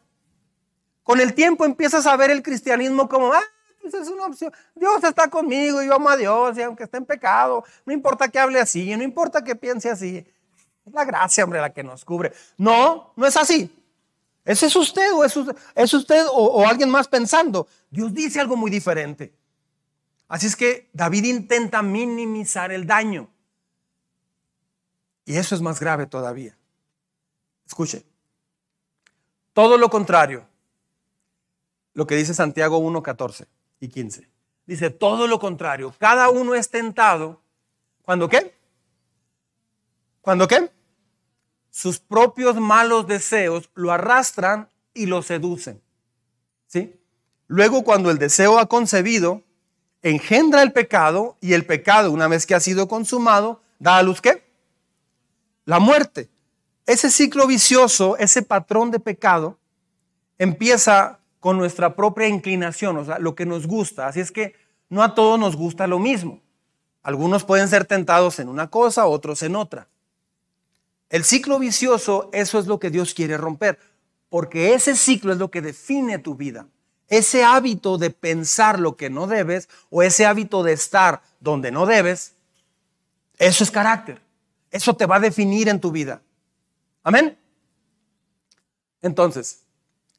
[1.04, 3.42] Con el tiempo empiezas a ver el cristianismo como, ah,
[3.80, 4.52] pues es una opción.
[4.74, 8.28] Dios está conmigo y yo amo a Dios, y aunque esté en pecado, no importa
[8.28, 10.26] que hable así, no importa que piense así.
[10.86, 12.32] Es la gracia, hombre, la que nos cubre.
[12.56, 13.70] No, no es así.
[14.44, 17.66] Ese es usted o es usted, es usted o, alguien más pensando.
[17.90, 19.32] Dios dice algo muy diferente.
[20.28, 23.30] Así es que David intenta minimizar el daño.
[25.24, 26.56] Y eso es más grave todavía.
[27.66, 28.04] Escuche.
[29.54, 30.46] Todo lo contrario.
[31.94, 33.46] Lo que dice Santiago 1, 14
[33.80, 34.28] y 15.
[34.66, 35.94] Dice, todo lo contrario.
[35.98, 37.40] Cada uno es tentado.
[38.02, 38.54] ¿Cuándo qué?
[40.20, 40.70] ¿Cuándo qué?
[41.74, 45.82] sus propios malos deseos lo arrastran y lo seducen.
[46.68, 46.94] ¿Sí?
[47.48, 49.42] Luego cuando el deseo ha concebido,
[50.00, 54.20] engendra el pecado y el pecado, una vez que ha sido consumado, da a luz
[54.20, 54.44] qué?
[55.64, 56.28] La muerte.
[56.86, 59.58] Ese ciclo vicioso, ese patrón de pecado,
[60.38, 64.06] empieza con nuestra propia inclinación, o sea, lo que nos gusta.
[64.06, 64.54] Así es que
[64.88, 66.40] no a todos nos gusta lo mismo.
[67.02, 69.86] Algunos pueden ser tentados en una cosa, otros en otra.
[71.10, 73.78] El ciclo vicioso, eso es lo que Dios quiere romper,
[74.30, 76.66] porque ese ciclo es lo que define tu vida.
[77.08, 81.84] Ese hábito de pensar lo que no debes o ese hábito de estar donde no
[81.84, 82.36] debes,
[83.36, 84.18] eso es carácter.
[84.70, 86.22] Eso te va a definir en tu vida.
[87.02, 87.36] Amén.
[89.02, 89.63] Entonces,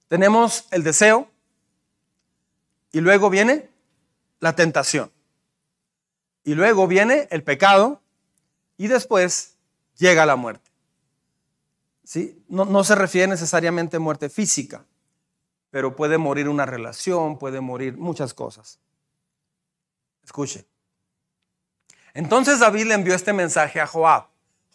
[0.08, 1.30] tenemos el deseo
[2.92, 3.70] y luego viene
[4.40, 5.12] la tentación.
[6.44, 8.02] Y luego viene el pecado
[8.78, 9.58] y después
[9.98, 10.72] llega la muerte.
[12.48, 14.86] No, se refiere necesariamente a muerte física,
[15.72, 18.80] pero puede morir una relación, puede morir muchas cosas.
[20.24, 20.66] Escuche.
[22.14, 24.28] Entonces David le envió este mensaje a Joab.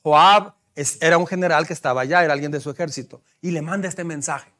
[0.02, 0.54] Joab
[1.00, 4.02] era un general que estaba allá, era alguien de su ejército, y le manda este
[4.02, 4.52] mensaje.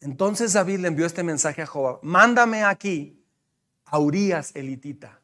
[0.00, 1.98] Entonces David le envió este mensaje a Joab.
[2.02, 3.22] Mándame aquí
[3.84, 5.20] a Urias elitita.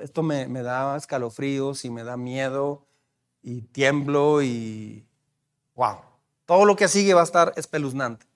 [0.00, 2.86] Esto, me, me da escalofríos y me da miedo
[3.42, 5.06] y tiemblo y
[5.74, 5.98] wow.
[6.46, 8.26] Todo lo que sigue va a estar espeluznante.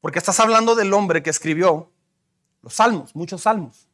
[0.00, 1.90] Porque estás hablando del hombre que escribió
[2.62, 3.88] los salmos, muchos salmos.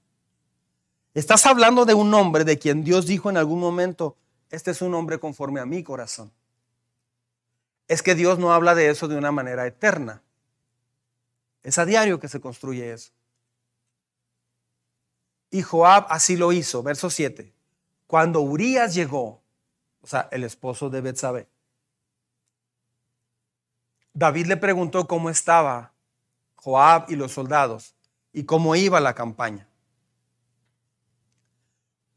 [1.15, 4.17] Estás hablando de un hombre de quien Dios dijo en algún momento,
[4.51, 6.33] este es un hombre conforme a mi corazón.
[7.89, 10.23] Es que Dios no habla de eso de una manera eterna.
[11.63, 13.13] Es a diario que se construye eso.
[15.51, 17.53] Y Joab así lo hizo, verso 7.
[18.07, 19.43] Cuando Urias llegó,
[20.01, 21.49] o sea, el esposo de Betsabé,
[24.13, 25.93] David le preguntó cómo estaba
[26.57, 27.95] Joab y los soldados
[28.33, 29.69] y cómo iba la campaña.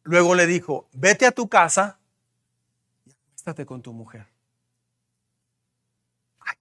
[0.04, 2.00] Luego le dijo, vete a tu casa
[3.06, 4.37] y acuéstate con tu mujer.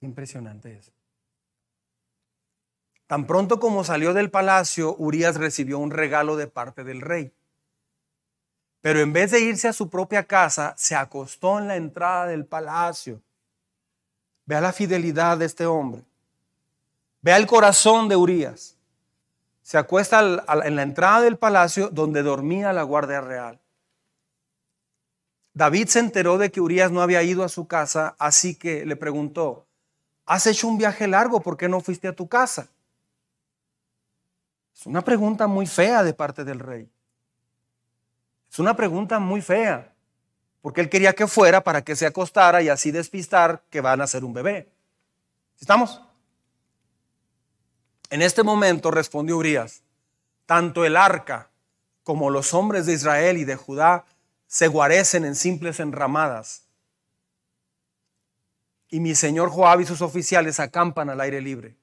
[0.01, 0.93] Impresionante eso.
[3.07, 7.33] Tan pronto como salió del palacio, Urias recibió un regalo de parte del rey.
[8.81, 12.45] Pero en vez de irse a su propia casa, se acostó en la entrada del
[12.45, 13.21] palacio.
[14.45, 16.03] Vea la fidelidad de este hombre.
[17.21, 18.77] Vea el corazón de Urias.
[19.63, 20.21] Se acuesta
[20.65, 23.61] en la entrada del palacio donde dormía la guardia real.
[25.55, 28.95] David se enteró de que Urias no había ido a su casa, así que le
[28.95, 29.66] preguntó,
[30.27, 31.41] ¿has hecho un viaje largo?
[31.41, 32.69] ¿Por qué no fuiste a tu casa?
[34.75, 36.91] Es una pregunta muy fea de parte del rey.
[38.51, 39.95] Es una pregunta muy fea,
[40.61, 44.07] porque él quería que fuera para que se acostara y así despistar que van a
[44.07, 44.71] ser un bebé.
[45.61, 46.03] ¿Estamos?
[48.11, 49.83] En este momento respondió Urias,
[50.45, 51.51] tanto el arca
[52.05, 54.05] como los hombres de Israel y de Judá
[54.47, 56.66] se guarecen en simples enramadas.
[58.89, 61.77] Y mi señor Joab y sus oficiales acampan al aire libre.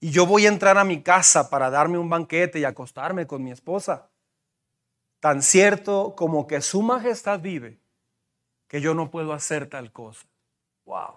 [0.00, 3.42] Y yo voy a entrar a mi casa para darme un banquete y acostarme con
[3.42, 4.08] mi esposa
[5.22, 7.78] tan cierto como que su majestad vive,
[8.66, 10.26] que yo no puedo hacer tal cosa.
[10.84, 11.14] Wow.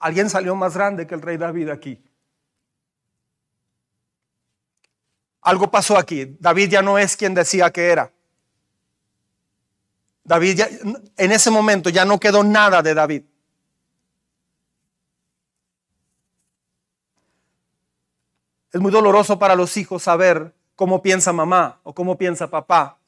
[0.00, 2.02] Alguien salió más grande que el rey David aquí.
[5.42, 6.36] Algo pasó aquí.
[6.40, 8.10] David ya no es quien decía que era.
[10.24, 10.68] David ya,
[11.16, 13.22] en ese momento ya no quedó nada de David.
[18.74, 22.98] Es muy doloroso para los hijos saber cómo piensa mamá o cómo piensa papá.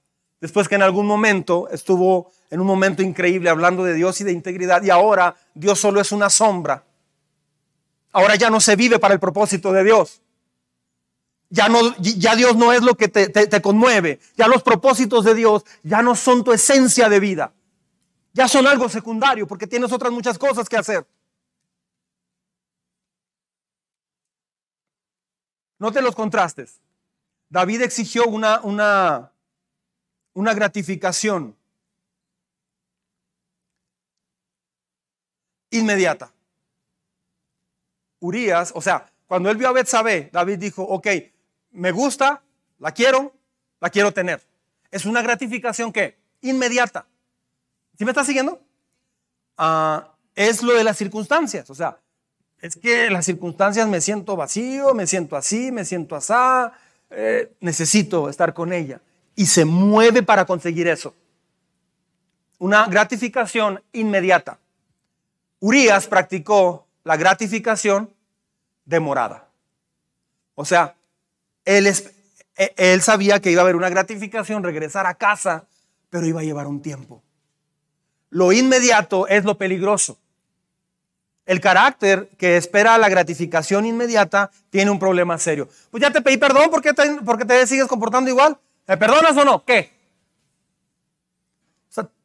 [0.41, 4.31] Después que en algún momento estuvo en un momento increíble hablando de Dios y de
[4.31, 6.85] integridad y ahora Dios solo es una sombra.
[8.12, 10.23] Ahora ya no se vive para el propósito de Dios.
[11.51, 14.21] Ya, no, ya Dios no es lo que te, te conmueve.
[14.37, 17.53] Ya los propósitos de Dios ya no son tu esencia de vida.
[18.33, 21.05] Ya son algo secundario porque tienes otras muchas cosas que hacer.
[25.79, 26.81] Note los contrastes.
[27.49, 29.33] David exigió una, una,
[30.35, 31.57] una gratificación
[35.70, 36.33] inmediata.
[38.20, 41.07] Urias, o sea, cuando él vio a Betsabé, David dijo, ok,
[41.72, 42.43] me gusta,
[42.79, 43.35] la quiero,
[43.81, 44.43] la quiero tener.
[44.91, 47.07] Es una gratificación que inmediata.
[47.99, 48.61] ¿Sí me está siguiendo?
[49.57, 51.68] Ah, es lo de las circunstancias.
[51.70, 51.99] O sea,
[52.67, 56.33] es que las circunstancias me siento vacío, me siento así, me siento así,
[57.11, 59.01] eh, necesito estar con ella.
[59.37, 61.14] Y se mueve para conseguir eso.
[62.59, 64.59] Una gratificación inmediata.
[65.61, 68.11] Urias practicó la gratificación
[68.85, 69.49] demorada.
[70.55, 70.97] O sea,
[71.64, 71.79] e,
[72.77, 75.67] él sabía que iba a haber una gratificación, regresar a casa,
[76.11, 77.23] pero iba a llevar un tiempo.
[78.31, 80.19] Lo inmediato es lo peligroso.
[81.47, 85.68] El carácter que espera la gratificación inmediata tiene un problema serio.
[85.90, 88.59] Pues ya te pedí perdón, ¿por qué te, te sigues comportando igual?
[88.86, 89.64] ¿Me perdonas o no?
[89.64, 89.97] ¿Qué?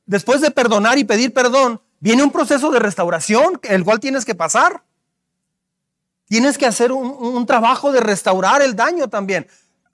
[0.06, 4.36] después de perdonar y pedir perdón, viene un proceso de restauración, el cual tienes que
[4.36, 4.84] pasar.
[6.26, 9.48] Tienes que hacer un, trabajo de restaurar el daño también.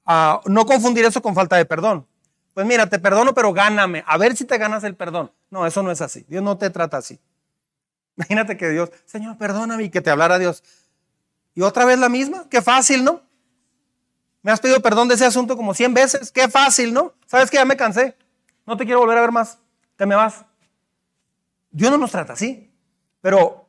[0.05, 2.07] Ah, no confundir eso con falta de perdón.
[2.53, 4.03] Pues mira, te perdono, pero gáname.
[4.07, 5.31] A ver si te ganas el perdón.
[5.51, 6.25] No, eso no es así.
[6.27, 7.19] Dios no te trata así.
[8.17, 10.63] Imagínate que Dios, Señor, perdóname y que te hablara Dios.
[11.53, 13.21] Y otra vez la misma, qué fácil, ¿no?
[14.41, 17.13] Me has pedido perdón de ese asunto como 100 veces, qué fácil, ¿no?
[17.27, 18.15] Sabes que ya me cansé,
[18.65, 19.59] no te quiero volver a ver más,
[19.95, 20.45] te me vas.
[21.69, 22.71] Dios no nos trata así,
[23.21, 23.67] pero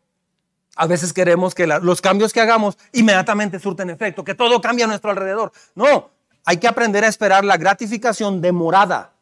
[0.76, 4.88] a veces queremos que los cambios que hagamos inmediatamente surten efecto, que todo cambie a
[4.88, 5.53] nuestro alrededor.
[5.74, 6.11] No,
[6.44, 9.12] hay que aprender a esperar la gratificación demorada,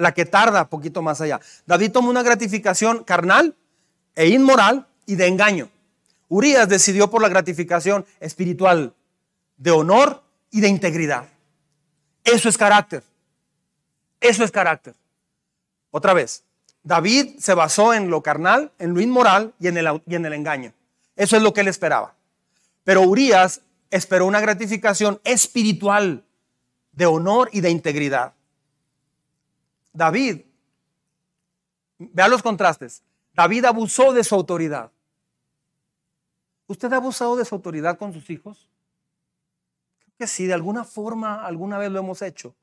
[0.00, 1.40] la que tarda poquito más allá.
[1.66, 3.54] David tomó una gratificación carnal
[4.14, 5.68] e inmoral y de engaño.
[6.28, 8.94] Urias decidió por la gratificación espiritual,
[9.56, 11.28] de honor y de integridad.
[12.24, 13.02] Eso es carácter.
[14.20, 14.94] Eso es carácter.
[15.90, 16.42] Otra vez,
[16.82, 20.72] David se basó en lo carnal, en lo inmoral y en el, engaño.
[21.16, 22.14] Eso es lo que él esperaba.
[22.84, 26.24] Pero Urias esperó una gratificación espiritual,
[26.92, 28.34] de honor y de integridad.
[29.92, 30.42] David,
[31.98, 33.02] vea los contrastes.
[33.34, 34.92] David abusó de su autoridad.
[36.66, 38.70] ¿Usted ha abusado de su autoridad con sus hijos?
[39.98, 42.54] Creo que sí, de alguna forma, alguna vez lo hemos hecho.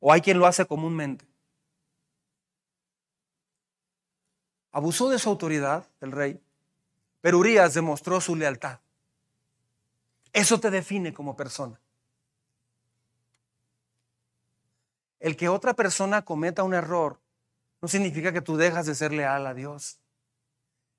[0.00, 1.26] O hay quien lo hace comúnmente.
[4.72, 6.40] Abusó de su autoridad, el rey,
[7.20, 8.80] pero Urias demostró su lealtad.
[10.32, 11.80] Eso te define como persona.
[15.20, 17.18] El que otra persona cometa un error
[17.80, 19.98] no significa que tú dejas de ser leal a Dios.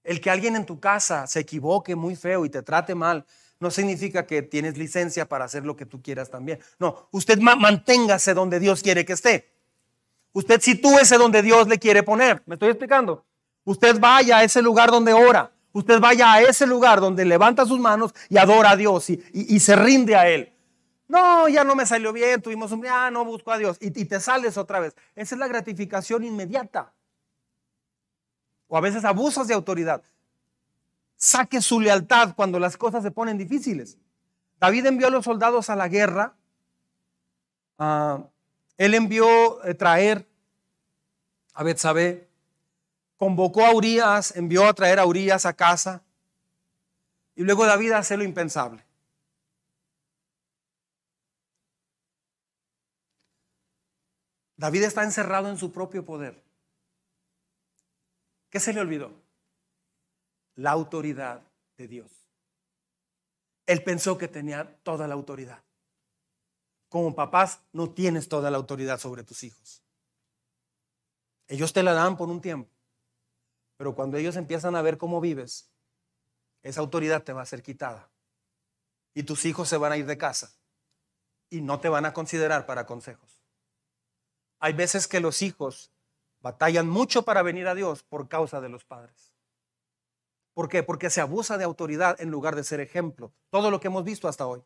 [0.10, 3.28] El que alguien en tu casa se equivoque muy feo y te trate mal,
[3.60, 6.58] no significa que tienes licencia para hacer lo que tú quieras también.
[6.80, 9.54] No, usted manténgase donde Dios quiere que esté.
[10.34, 12.42] Usted sitúese donde Dios le quiere poner.
[12.48, 13.24] ¿Me estoy explicando?
[13.66, 15.52] Usted vaya a ese lugar donde ora.
[15.74, 19.76] Usted vaya a ese lugar donde levanta sus manos y adora a Dios y, se
[19.76, 20.52] rinde a Él.
[21.08, 24.20] No, ya no me salió bien, tuvimos un, ya no busco a Dios y te
[24.20, 24.96] sales otra vez.
[25.16, 26.94] Esa es la gratificación inmediata
[28.70, 30.02] o a veces abusas de autoridad.
[31.18, 33.98] Saque su lealtad cuando las cosas se ponen difíciles.
[34.60, 36.36] David envió a los soldados a la guerra.
[37.78, 38.24] Ah,
[38.78, 40.30] él envió eh, traer
[41.54, 42.30] a Betsabé.
[43.18, 46.04] Convocó a Urias, envió a traer a Urias a casa.
[47.36, 48.86] Y luego David hace lo impensable.
[54.56, 56.49] David está encerrado en su propio poder.
[58.50, 59.14] ¿Qué se le olvidó?
[60.56, 61.42] La autoridad
[61.78, 62.12] de Dios.
[63.66, 65.64] Él pensó que tenía toda la autoridad.
[66.90, 69.84] Como papás no tienes toda la autoridad sobre tus hijos.
[71.48, 72.70] Ellos te la dan por un tiempo,
[73.78, 75.72] pero cuando ellos empiezan a ver cómo vives,
[76.64, 78.12] esa autoridad te va a ser quitada.
[79.14, 80.52] Y tus hijos se van a ir de casa
[81.50, 83.42] y no te van a considerar para consejos.
[84.60, 85.92] Hay veces que los hijos
[86.42, 89.34] Batallan mucho para venir a Dios por causa de los padres.
[90.54, 90.84] ¿Por qué?
[90.84, 93.32] Porque se abusa de autoridad en lugar de ser ejemplo.
[93.50, 94.62] Todo lo que hemos visto hasta hoy.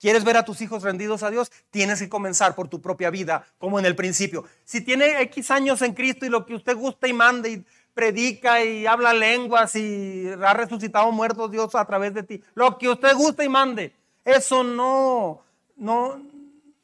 [0.00, 1.50] ¿Quieres ver a tus hijos rendidos a Dios?
[1.70, 4.44] Tienes que comenzar por tu propia vida, como en el principio.
[4.64, 7.64] Si tiene X años en Cristo y lo que usted gusta y mande y
[7.94, 12.88] predica y habla lenguas y ha resucitado muertos Dios a través de ti, lo que
[12.88, 13.94] usted gusta y mande,
[14.24, 15.42] eso no,
[15.76, 16.20] no,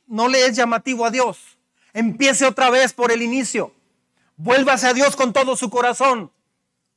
[0.06, 1.58] no le es llamativo a Dios.
[1.92, 3.72] Empiece otra vez por el inicio.
[4.42, 6.30] Vuélvase a Dios con todo su corazón.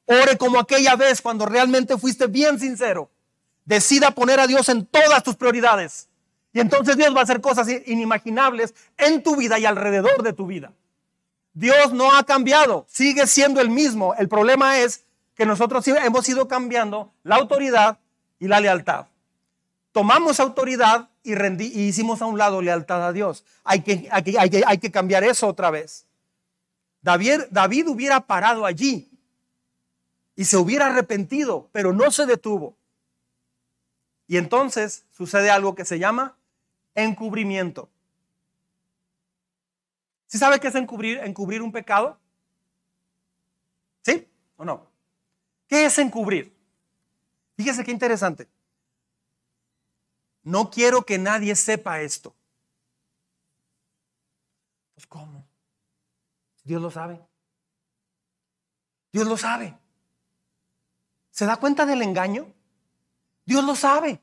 [0.06, 3.10] Ore como aquella vez cuando realmente fuiste bien sincero.
[3.66, 6.08] Decida poner a Dios en todas tus prioridades.
[6.54, 10.46] Y entonces Dios va a hacer cosas inimaginables en tu vida y alrededor de tu
[10.46, 10.72] vida.
[11.54, 14.16] Dios no ha cambiado, sigue siendo el mismo.
[14.16, 15.04] El problema es
[15.36, 17.98] que nosotros hemos ido cambiando la autoridad
[18.40, 19.08] y la lealtad.
[19.92, 21.34] Tomamos autoridad y,
[21.82, 23.44] hicimos a un lado lealtad a Dios.
[23.66, 26.06] Hay que, hay que, cambiar eso otra vez.
[27.04, 29.12] David, hubiera parado allí
[30.36, 32.78] y se hubiera arrepentido, pero no se detuvo.
[34.26, 36.38] Y entonces sucede algo que se llama
[36.96, 37.90] encubrimiento.
[40.28, 42.18] ¿Sí sabe qué es encubrir, encubrir un pecado?
[44.02, 44.26] ¿Sí
[44.56, 44.88] o no?
[45.68, 46.56] ¿Qué es encubrir?
[47.58, 48.48] Fíjese qué interesante.
[50.42, 52.34] No quiero que nadie sepa esto.
[54.96, 55.46] Pues ¿cómo?
[56.64, 57.22] Dios lo sabe.
[59.12, 59.78] Dios lo sabe.
[61.32, 62.54] ¿Se da cuenta del engaño?
[63.46, 64.22] Dios lo sabe.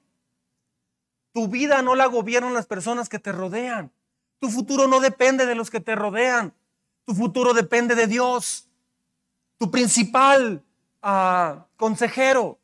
[1.33, 3.93] Tu vida no la gobiernan las personas que te rodean.
[4.39, 6.55] Tu futuro no depende de los que te rodean.
[7.05, 8.69] Tu futuro depende de Dios.
[9.59, 10.65] Tu principal
[11.03, 12.59] ah, consejero,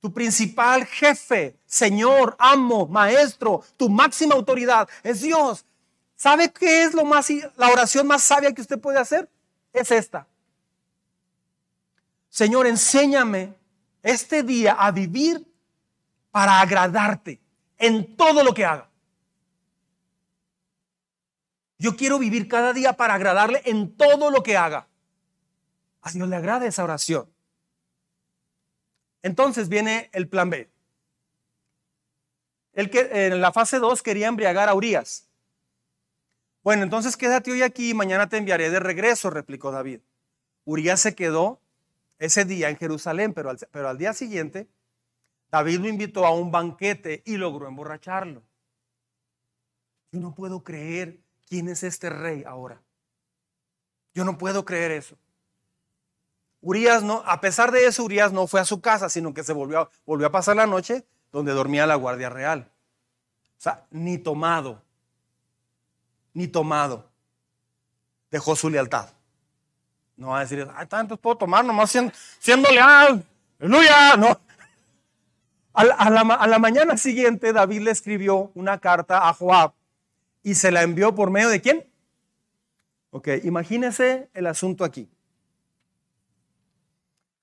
[0.00, 5.64] tu principal jefe, Señor, amo, maestro, tu máxima autoridad es Dios.
[6.16, 9.30] ¿Sabe qué es lo más la oración más sabia que usted puede hacer?
[9.72, 10.26] Es esta.
[12.30, 13.54] Señor, enséñame
[14.02, 15.46] este día a vivir
[16.30, 17.40] para agradarte
[17.78, 18.88] en todo lo que haga.
[21.78, 24.88] Yo quiero vivir cada día para agradarle en todo lo que haga.
[26.00, 27.30] A Dios le agrada esa oración.
[29.22, 30.70] Entonces viene el plan B.
[32.72, 35.25] El que en la fase 2 quería embriagar a Urias.
[36.66, 40.00] Bueno, entonces quédate hoy aquí y mañana te enviaré de regreso, replicó David.
[40.64, 41.60] Urias se quedó
[42.18, 44.66] ese día en Jerusalén, pero al, pero al día siguiente
[45.48, 48.42] David lo invitó a un banquete y logró emborracharlo.
[50.10, 52.82] Yo no puedo creer quién es este rey ahora.
[54.12, 55.16] Yo no puedo creer eso.
[56.62, 59.52] Urias no, a pesar de eso, Urias no fue a su casa, sino que se
[59.52, 62.72] volvió, volvió a pasar la noche donde dormía la guardia real.
[63.56, 64.82] O sea, ni tomado,
[66.36, 67.10] ni tomado,
[68.30, 69.08] dejó su lealtad.
[70.16, 73.24] No va a decir, ay, tanto puedo tomar, nomás siendo, siendo leal.
[73.58, 74.38] Aleluya, no.
[75.72, 79.72] A la, mañana siguiente David le escribió una carta a Joab
[80.42, 81.90] y se la envió por medio de quién?
[83.10, 85.08] Ok, imagínese el asunto aquí.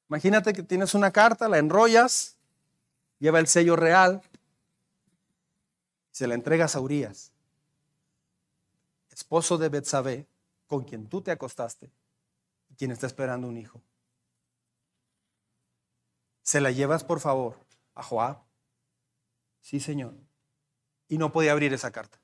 [0.07, 2.37] Imagínate que tienes una carta, la enrollas,
[3.17, 4.21] lleva el sello real,
[6.11, 7.32] se la entregas a Urias,
[9.33, 10.27] esposo de Betsabé,
[10.67, 11.91] con quien tú te acostaste
[12.69, 13.81] y quien está esperando un hijo.
[16.43, 17.57] Se la llevas, por favor,
[17.95, 18.43] a Joab.
[19.59, 20.13] Sí, Señor.
[21.07, 22.19] Y no podía abrir esa carta.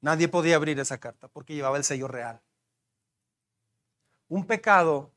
[0.00, 2.40] Nadie podía abrir esa carta porque llevaba el sello real.
[4.28, 5.10] Un pecado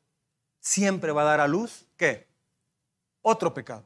[0.60, 2.28] siempre va a dar a luz, ¿qué?
[3.22, 3.86] Otro pecado.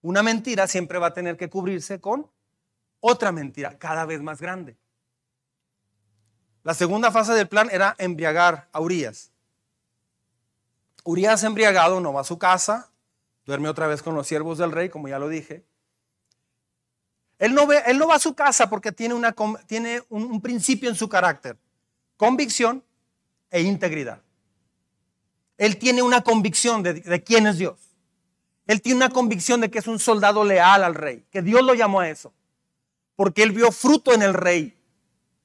[0.00, 2.30] Una mentira siempre va a tener que cubrirse con
[3.00, 4.78] otra mentira, cada vez más grande.
[6.62, 9.30] La segunda fase del plan era embriagar a Urias.
[11.04, 12.90] Urias embriagado no va a su casa,
[13.50, 15.64] Duerme otra vez con los siervos del rey, como ya lo dije.
[17.40, 19.34] Él no, ve, él no va a su casa porque tiene, una,
[19.66, 21.56] tiene un, principio en su carácter.
[22.16, 22.84] Convicción
[23.50, 24.22] e integridad.
[25.56, 27.78] Él tiene una convicción de, de quién es Dios.
[28.68, 31.74] Él tiene una convicción de que es un soldado leal al rey, que Dios lo
[31.74, 32.32] llamó a eso.
[33.16, 34.79] Porque él vio fruto en el rey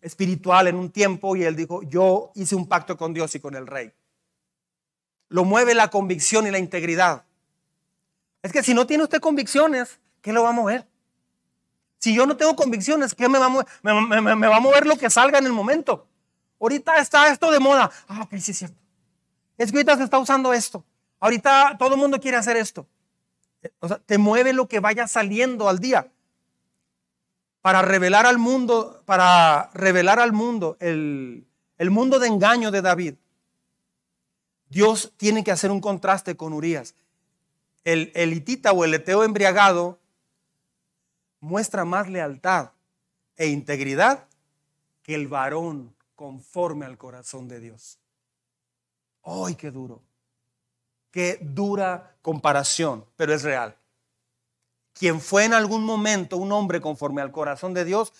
[0.05, 3.55] espiritual en un tiempo y él dijo, yo hice un pacto con Dios y con
[3.55, 3.91] el rey.
[5.29, 7.25] Lo mueve la convicción y la integridad.
[8.43, 10.87] Es que si no tiene usted convicciones, ¿qué lo va a mover?
[11.97, 13.65] Si yo no tengo convicciones, ¿qué me va a mover?
[13.81, 16.07] Me, va a mover lo que salga en el momento.
[16.59, 17.89] Ahorita está esto de moda.
[18.07, 18.77] Ah, ok, sí es cierto.
[19.57, 20.85] Es que ahorita se está usando esto.
[21.19, 22.87] Ahorita todo el mundo quiere hacer esto.
[23.79, 26.11] O sea, te mueve lo que vaya saliendo al día.
[27.65, 31.47] Para revelar al mundo, para revelar al mundo el,
[31.79, 33.15] el mundo de engaño de David.
[34.69, 36.93] Dios tiene que hacer un contraste con Urias
[37.85, 39.99] el elitita o el eteo embriagado
[41.39, 42.71] muestra más lealtad
[43.37, 44.27] e integridad
[45.03, 47.99] que el varón conforme al corazón de Dios.
[49.23, 50.01] ¡Ay, qué duro!
[51.11, 53.77] Qué dura comparación, pero es real.
[54.97, 58.13] Quien fue en algún momento un hombre conforme al corazón de Dios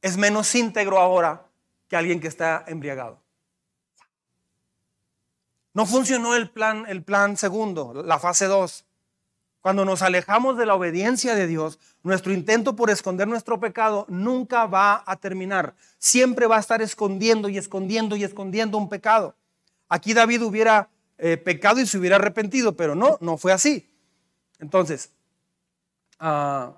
[0.00, 1.46] es menos íntegro ahora
[1.88, 3.20] que alguien que está embriagado.
[5.74, 8.84] No funcionó el plan, el plan segundo, la fase 2.
[9.60, 14.66] Cuando nos alejamos de la obediencia de Dios, nuestro intento por esconder nuestro pecado nunca
[14.66, 15.74] va a terminar.
[15.98, 19.34] Siempre va a estar escondiendo y escondiendo y escondiendo un pecado.
[19.88, 23.88] Aquí David hubiera eh, pecado y se hubiera arrepentido, pero no, no fue así.
[24.58, 25.10] Entonces,
[26.18, 26.74] ah,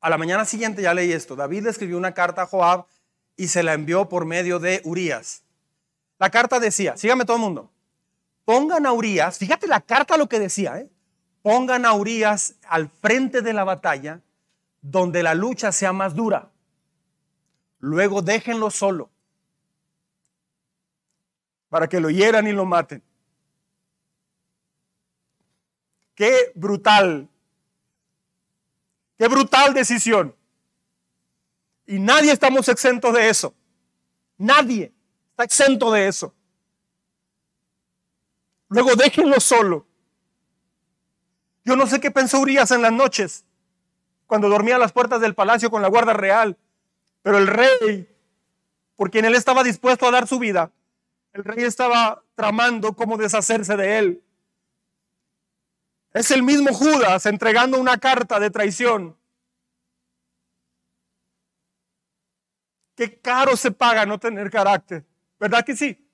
[0.00, 1.36] a la mañana siguiente ya leí esto.
[1.36, 2.86] David le escribió una carta a Joab
[3.36, 5.42] y se la envió por medio de Urias.
[6.18, 7.70] La carta decía, sígame todo el mundo,
[8.44, 10.90] pongan a Urias, fíjate la carta lo que decía, ¿eh?
[11.42, 14.20] pongan a Urias al frente de la batalla
[14.82, 16.50] donde la lucha sea más dura.
[17.78, 19.08] Luego déjenlo solo
[21.70, 23.02] para que lo hieran y lo maten.
[26.14, 27.28] Qué brutal,
[29.18, 30.34] qué brutal decisión.
[31.86, 33.54] Y nadie estamos exentos de eso.
[34.36, 34.92] Nadie
[35.30, 36.34] está exento de eso.
[38.68, 39.86] Luego déjenlo solo.
[41.64, 43.44] Yo no sé qué pensó Urias en las noches,
[44.26, 46.56] cuando dormía a las puertas del palacio con la guarda real,
[47.22, 48.08] pero el rey,
[48.96, 50.70] por quien él estaba dispuesto a dar su vida,
[51.32, 54.22] el rey estaba tramando cómo deshacerse de él.
[56.12, 59.16] Es el mismo Judas entregando una carta de traición.
[62.96, 65.06] Qué caro se paga no tener carácter,
[65.38, 66.06] ¿verdad que sí?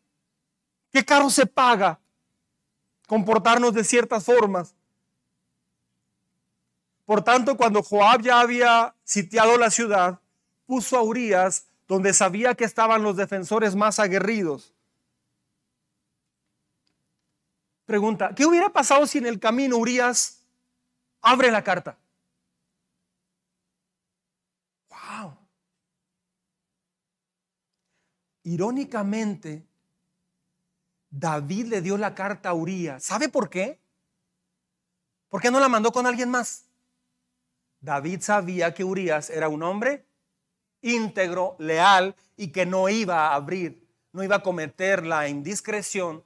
[0.92, 1.98] Qué caro se paga
[3.08, 4.74] comportarnos de ciertas formas.
[7.04, 10.20] Por tanto, cuando Joab ya había sitiado la ciudad,
[10.66, 14.75] puso a Urias donde sabía que estaban los defensores más aguerridos.
[17.86, 20.42] Pregunta, ¿qué hubiera pasado si en el camino Urias
[21.22, 21.96] abre la carta?
[24.90, 25.38] Wow.
[28.42, 29.64] Irónicamente,
[31.08, 33.04] David le dio la carta a Urias.
[33.04, 33.78] ¿Sabe por qué?
[35.28, 36.64] ¿Por qué no la mandó con alguien más?
[37.80, 40.04] David sabía que Urias era un hombre
[40.82, 46.24] íntegro, leal y que no iba a abrir, no iba a cometer la indiscreción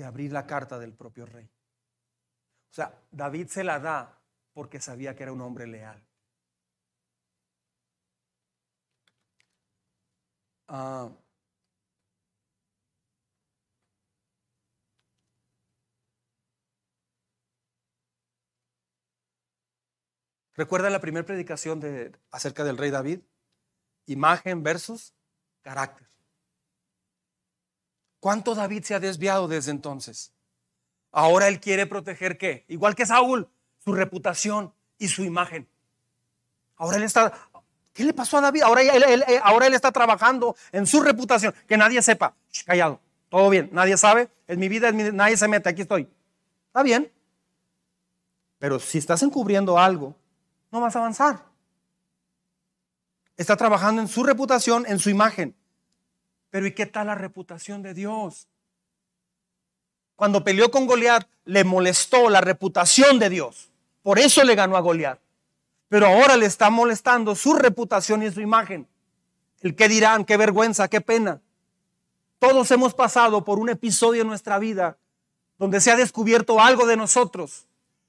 [0.00, 1.44] de abrir la carta del propio rey.
[1.44, 4.18] O sea, David se la da
[4.54, 6.02] porque sabía que era un hombre leal.
[10.68, 11.10] Ah,
[20.54, 23.20] ¿Recuerda la primera predicación de, acerca del rey David?
[24.06, 25.14] Imagen versus
[25.60, 26.08] carácter.
[28.20, 30.32] ¿Cuánto David se ha desviado desde entonces?
[31.10, 32.64] Ahora él quiere proteger qué?
[32.68, 33.48] Igual que Saúl,
[33.82, 35.66] su reputación y su imagen.
[36.76, 37.32] Ahora él está,
[37.92, 38.62] ¿qué le pasó a David?
[38.62, 42.34] Ahora él, ahora él está trabajando en su reputación, que nadie sepa.
[42.64, 46.08] callado, todo bien, nadie sabe, es mi vida, nadie se mete, aquí estoy.
[46.66, 47.10] Está bien.
[48.58, 50.14] Pero si estás encubriendo algo,
[50.70, 51.44] no vas a avanzar.
[53.36, 55.56] Está trabajando en su reputación, en su imagen.
[56.50, 58.48] Pero ¿y qué tal la reputación de Dios?
[60.16, 63.70] Cuando peleó con Goliat, le molestó la reputación de Dios.
[64.02, 65.18] Por eso le ganó a Goliat.
[65.88, 68.86] Pero ahora le está molestando su reputación y su imagen.
[69.60, 71.40] El qué dirán, qué vergüenza, qué pena.
[72.38, 74.96] Todos hemos pasado por un episodio en nuestra vida
[75.58, 77.66] donde se ha descubierto algo de nosotros.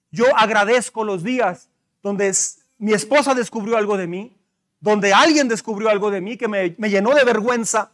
[0.10, 1.70] Yo agradezco los días
[2.02, 2.34] donde
[2.78, 4.36] mi esposa descubrió algo de mí,
[4.80, 7.92] donde alguien descubrió algo de mí que me, me llenó de vergüenza,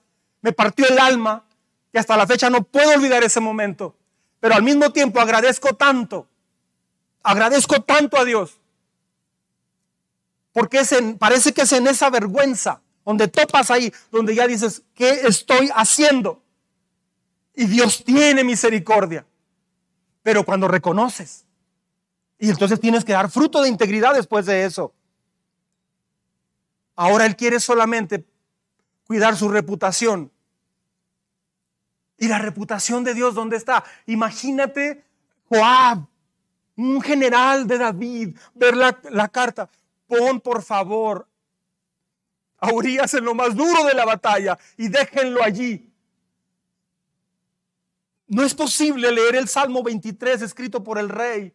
[0.47, 1.43] me partió el alma,
[1.91, 3.97] y hasta la fecha no puedo olvidar ese momento.
[4.39, 6.25] Pero al mismo tiempo agradezco tanto,
[7.21, 8.57] agradezco tanto a Dios,
[10.53, 10.79] porque
[11.19, 16.41] parece que es en esa vergüenza donde topas ahí, donde ya dices, ¿qué estoy haciendo?
[17.53, 19.25] Y Dios tiene misericordia.
[20.23, 21.45] Pero cuando reconoces
[22.39, 24.93] y entonces tienes que dar fruto de integridad después de eso.
[26.95, 28.25] Ahora Él quiere solamente
[29.05, 30.31] cuidar su reputación.
[32.17, 33.83] ¿Y la reputación de Dios dónde está?
[34.05, 35.03] Imagínate
[35.49, 36.05] Joab,
[36.75, 39.69] un general de David, ver la, la carta.
[40.07, 41.27] Pon por favor
[42.59, 45.91] a Urias en lo más duro de la batalla y déjenlo allí.
[48.27, 51.53] No es posible leer el Salmo 23 escrito por el rey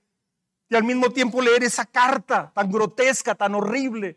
[0.69, 4.17] y al mismo tiempo leer esa carta tan grotesca, tan horrible,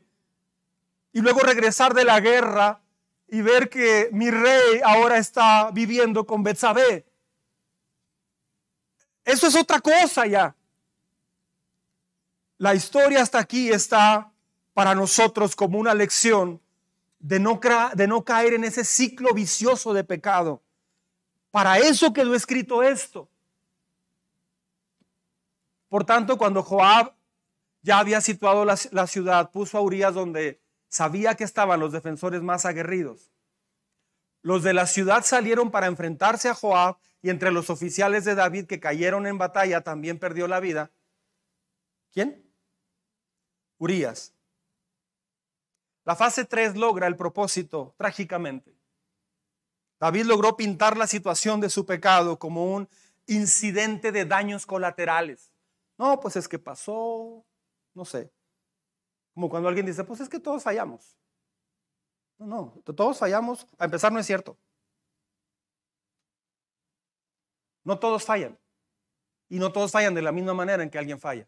[1.12, 2.82] y luego regresar de la guerra
[3.28, 7.06] y ver que mi rey ahora está viviendo con Betsabé.
[9.24, 10.56] Eso es otra cosa ya.
[12.58, 14.32] La historia hasta aquí está
[14.74, 16.62] para nosotros como una lección
[17.20, 17.60] de no,
[17.96, 20.62] de no caer en ese ciclo vicioso de pecado.
[21.50, 23.30] Para eso quedó escrito esto.
[25.90, 27.14] Por tanto, cuando Joab
[27.82, 30.60] ya había situado la, ciudad, puso a Urias donde
[30.96, 33.30] sabía que estaban los defensores más aguerridos.
[34.42, 38.66] Los de la ciudad salieron para enfrentarse a Joab y entre los oficiales de David
[38.66, 40.92] que cayeron en batalla también perdió la vida.
[42.14, 42.50] ¿Quién?
[43.78, 44.34] Urias.
[46.06, 48.74] La fase 3 logra el propósito trágicamente.
[50.00, 52.88] David logró pintar la situación de su pecado como un
[53.28, 55.52] incidente de daños colaterales.
[55.98, 57.46] No, pues es que pasó,
[57.94, 58.32] no sé.
[59.36, 61.18] Como cuando alguien dice, pues es que todos fallamos.
[62.38, 63.68] No, no, todos fallamos.
[63.78, 64.58] A empezar no es cierto.
[67.84, 68.58] No todos fallan.
[69.50, 71.48] Y no todos fallan de la misma manera en que alguien falla.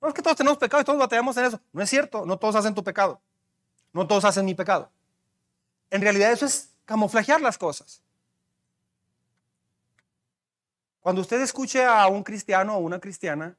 [0.00, 1.60] No es que todos tenemos pecado y todos batallamos en eso.
[1.72, 2.26] No es cierto.
[2.26, 3.20] No todos hacen tu pecado.
[3.92, 4.90] No todos hacen mi pecado.
[5.90, 8.02] En realidad eso es camuflajear las cosas.
[10.98, 13.56] Cuando usted escuche a un cristiano o una cristiana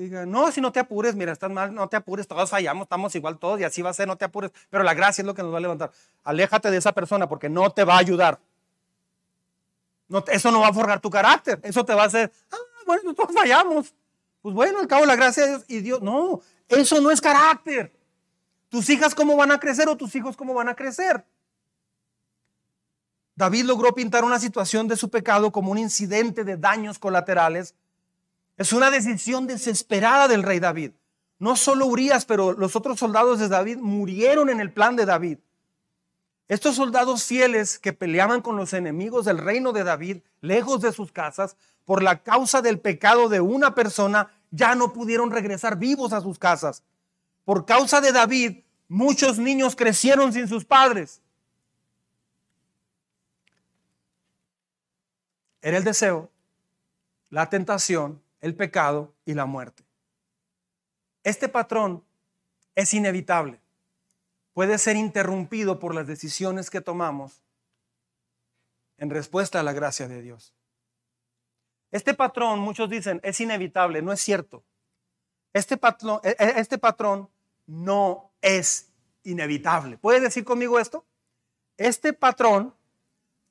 [0.00, 3.14] diga, no, si no te apures, mira, estás mal, no te apures, todos fallamos, estamos
[3.14, 5.34] igual todos y así va a ser, no te apures, pero la gracia es lo
[5.34, 5.90] que nos va a levantar.
[6.24, 8.38] Aléjate de esa persona porque no te va a ayudar.
[10.28, 13.34] Eso no va a forjar tu carácter, eso te va a hacer, ah, bueno, todos
[13.34, 13.94] fallamos.
[14.42, 17.92] Pues bueno, al cabo la gracia de Dios y Dios, no, eso no es carácter.
[18.68, 21.24] Tus hijas cómo van a crecer o tus hijos cómo van a crecer.
[23.34, 27.74] David logró pintar una situación de su pecado como un incidente de daños colaterales.
[28.56, 30.92] Es una decisión desesperada del rey David.
[31.38, 35.38] No solo Urias, pero los otros soldados de David murieron en el plan de David.
[36.48, 41.12] Estos soldados fieles que peleaban con los enemigos del reino de David, lejos de sus
[41.12, 46.20] casas, por la causa del pecado de una persona, ya no pudieron regresar vivos a
[46.20, 46.82] sus casas.
[47.44, 51.20] Por causa de David, muchos niños crecieron sin sus padres.
[55.60, 56.30] Era el deseo,
[57.28, 59.84] la tentación, el pecado y la muerte.
[61.22, 62.04] Este patrón
[62.74, 63.60] es inevitable.
[64.52, 67.42] Puede ser interrumpido por las decisiones que tomamos
[68.98, 70.54] en respuesta a la gracia de Dios.
[71.90, 74.02] Este patrón, muchos dicen, es inevitable.
[74.02, 74.64] No es cierto.
[75.52, 77.28] Este patrón, e, e, este patrón
[77.66, 78.90] no es
[79.24, 79.98] inevitable.
[79.98, 81.04] ¿Puede decir conmigo esto?
[81.76, 82.74] Este patrón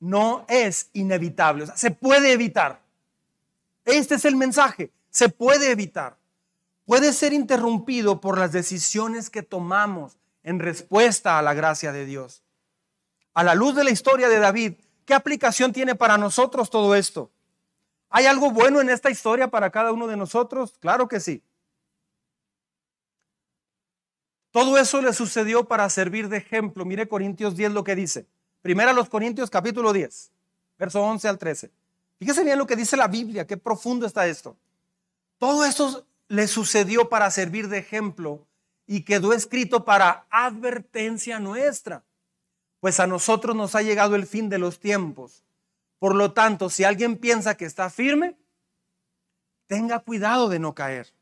[0.00, 2.80] no es inevitable, se puede evitar.
[3.86, 6.18] Este es el mensaje, se puede evitar.
[6.84, 12.42] Puede ser interrumpido por las decisiones que tomamos en respuesta a la gracia de Dios.
[13.32, 14.74] A la luz de la historia de David,
[15.04, 17.30] ¿qué aplicación tiene para nosotros todo esto?
[18.10, 20.74] ¿Hay algo bueno en esta historia para cada uno de nosotros?
[20.80, 21.42] Claro que sí.
[24.50, 26.84] Todo eso le sucedió para servir de ejemplo.
[26.84, 28.26] Mire Corintios 10 lo que dice.
[28.62, 30.32] Primera los Corintios capítulo 10,
[30.78, 31.70] verso 11 al 13.
[32.18, 34.56] Fíjese bien lo que dice la Biblia, qué profundo está esto.
[35.38, 38.46] Todo esto le sucedió para servir de ejemplo
[38.86, 42.04] y quedó escrito para advertencia nuestra,
[42.80, 45.42] pues a nosotros nos ha llegado el fin de los tiempos.
[45.98, 48.36] Por lo tanto, si alguien piensa que está firme,
[49.66, 51.12] tenga cuidado de no caer.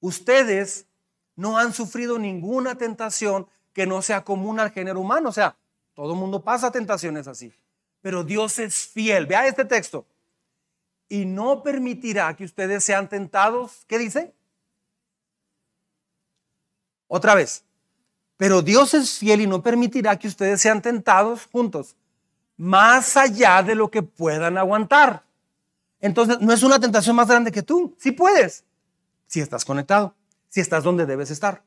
[0.00, 0.86] Ustedes
[1.36, 5.28] no han sufrido ninguna tentación que no sea común al género humano.
[5.28, 5.56] O sea,
[5.94, 7.52] todo el mundo pasa tentaciones así.
[8.00, 9.26] Pero Dios es fiel.
[9.26, 10.06] Vea este texto.
[11.08, 13.84] Y no permitirá que ustedes sean tentados.
[13.86, 14.34] ¿Qué dice?
[17.06, 17.64] Otra vez.
[18.36, 21.96] Pero Dios es fiel y no permitirá que ustedes sean tentados juntos.
[22.56, 25.24] Más allá de lo que puedan aguantar.
[26.00, 27.96] Entonces, no es una tentación más grande que tú.
[27.98, 28.64] Si puedes.
[29.26, 30.14] Si estás conectado.
[30.48, 31.62] Si estás donde debes estar.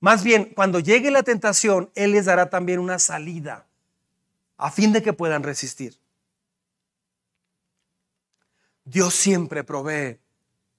[0.00, 3.66] Más bien, cuando llegue la tentación, Él les dará también una salida
[4.56, 5.98] a fin de que puedan resistir.
[8.84, 10.20] Dios siempre provee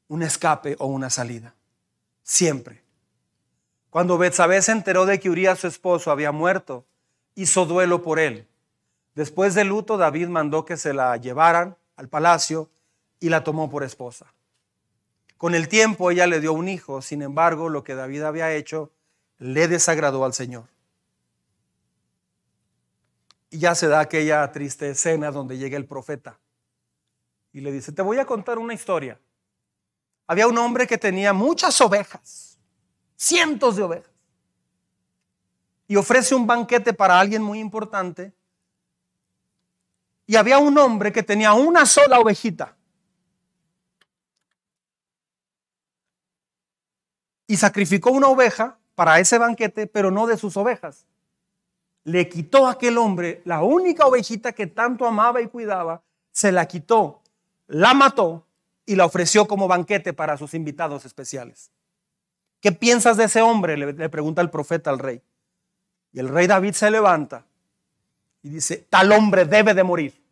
[0.07, 1.55] un escape o una salida.
[2.23, 2.83] Siempre.
[3.89, 6.85] Cuando Betsabé se enteró de que Urias, su esposo, había muerto,
[7.35, 8.47] hizo duelo por él.
[9.15, 12.69] Después del luto, David mandó que se la llevaran al palacio
[13.19, 14.33] y la tomó por esposa.
[15.37, 18.91] Con el tiempo ella le dio un hijo, sin embargo, lo que David había hecho
[19.37, 20.65] le desagradó al Señor.
[23.49, 26.39] Y ya se da aquella triste escena donde llega el profeta
[27.57, 29.19] y le dice, te voy a contar una historia.
[30.27, 32.59] Había un hombre que tenía muchas ovejas,
[33.15, 34.11] cientos de ovejas,
[35.87, 38.33] y ofrece un banquete para alguien muy importante.
[40.25, 42.75] Y había un hombre que tenía una sola ovejita.
[47.47, 51.07] Y sacrificó una oveja para ese banquete, pero no de sus ovejas.
[52.07, 56.01] Le quitó a aquel hombre la única ovejita que tanto amaba y cuidaba,
[56.31, 57.21] se la quitó,
[57.67, 58.45] la mató
[58.85, 61.69] y la ofreció como banquete para sus invitados especiales.
[62.61, 63.75] ¿Qué piensas de ese hombre?
[63.75, 65.21] Le, pregunta el profeta al rey.
[66.13, 67.45] Y el rey David se levanta
[68.41, 70.23] y dice, tal hombre debe de morir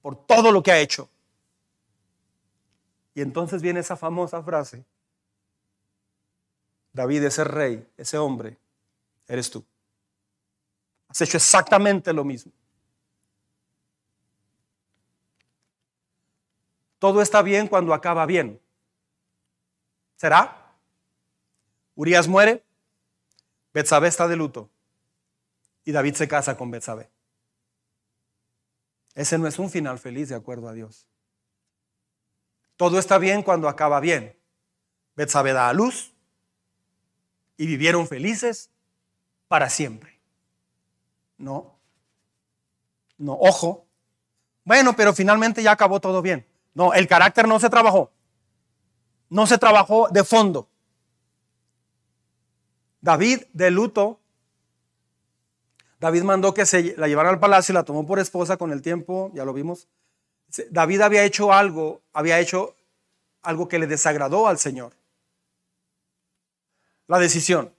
[0.00, 1.06] por todo lo que ha hecho.
[3.12, 4.86] Y entonces viene esa famosa frase,
[6.94, 8.56] David, ese rey, ese hombre,
[9.28, 9.62] eres tú.
[11.08, 12.52] Has hecho exactamente lo mismo.
[16.98, 18.60] Todo está bien cuando acaba bien.
[20.16, 20.74] ¿Será?
[21.94, 22.64] Urias muere,
[23.72, 24.70] Betsabé está de luto
[25.84, 27.10] y David se casa con Betsabé.
[29.14, 31.06] Ese no es un final feliz de acuerdo a Dios.
[32.76, 34.38] Todo está bien cuando acaba bien.
[35.14, 36.16] Betsabé da a luz,
[37.56, 38.70] y vivieron felices
[39.48, 40.15] para siempre.
[41.38, 41.78] No,
[43.18, 43.86] no, ojo.
[44.64, 46.46] Bueno, pero finalmente ya acabó todo bien.
[46.74, 48.10] No, el carácter no se trabajó.
[49.28, 50.68] No se trabajó de fondo.
[53.00, 54.20] David de luto,
[56.00, 58.82] David mandó que se la llevaran al palacio y la tomó por esposa con el
[58.82, 59.88] tiempo, ya lo vimos.
[60.70, 62.74] David había hecho algo, había hecho
[63.42, 64.94] algo que le desagradó al Señor
[67.06, 67.72] la decisión.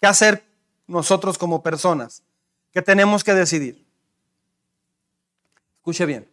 [0.00, 0.44] ¿Qué hacer
[0.86, 2.22] nosotros como personas?
[2.76, 3.82] ¿Qué tenemos que decidir?
[5.78, 6.28] Escuche bien.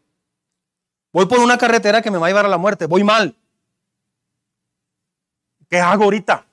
[1.13, 2.85] Voy por una carretera que me va a llevar a la muerte.
[2.85, 3.33] Voy mal.
[5.69, 6.45] ¿Qué hago ahorita?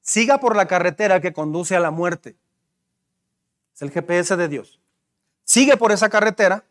[0.00, 2.34] Siga por la carretera que conduce a la muerte.
[3.72, 4.80] Es el GPS de Dios.
[5.44, 6.64] Sigue por esa carretera,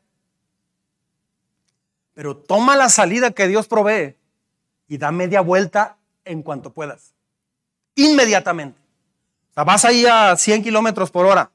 [2.14, 4.18] pero toma la salida que Dios provee
[4.90, 5.96] y da media vuelta
[6.26, 7.14] en cuanto puedas.
[7.96, 8.87] Inmediatamente.
[9.58, 11.50] Sea, vas ahí a 100 kilómetros por hora.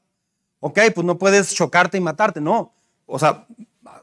[0.59, 2.41] Ok, pues no puedes chocarte y matarte.
[2.41, 2.73] No.
[3.05, 3.47] O sea,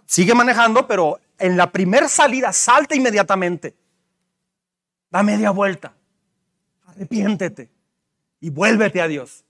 [0.07, 3.77] sigue manejando, pero en la primera salida salta inmediatamente.
[5.11, 5.93] Da media vuelta.
[6.87, 7.71] Arrepiéntete
[8.41, 9.45] y vuélvete a Dios.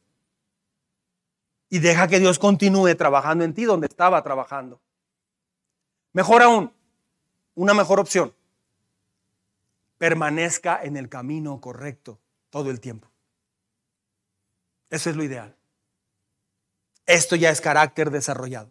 [1.69, 4.81] Y deja que Dios continúe trabajando en ti donde estaba trabajando.
[6.13, 6.73] Mejor aún,
[7.55, 8.35] una mejor opción
[9.97, 12.19] permanezca en el camino correcto
[12.51, 13.10] todo el tiempo.
[14.91, 15.57] Eso es lo ideal.
[17.07, 18.71] Esto ya es carácter desarrollado.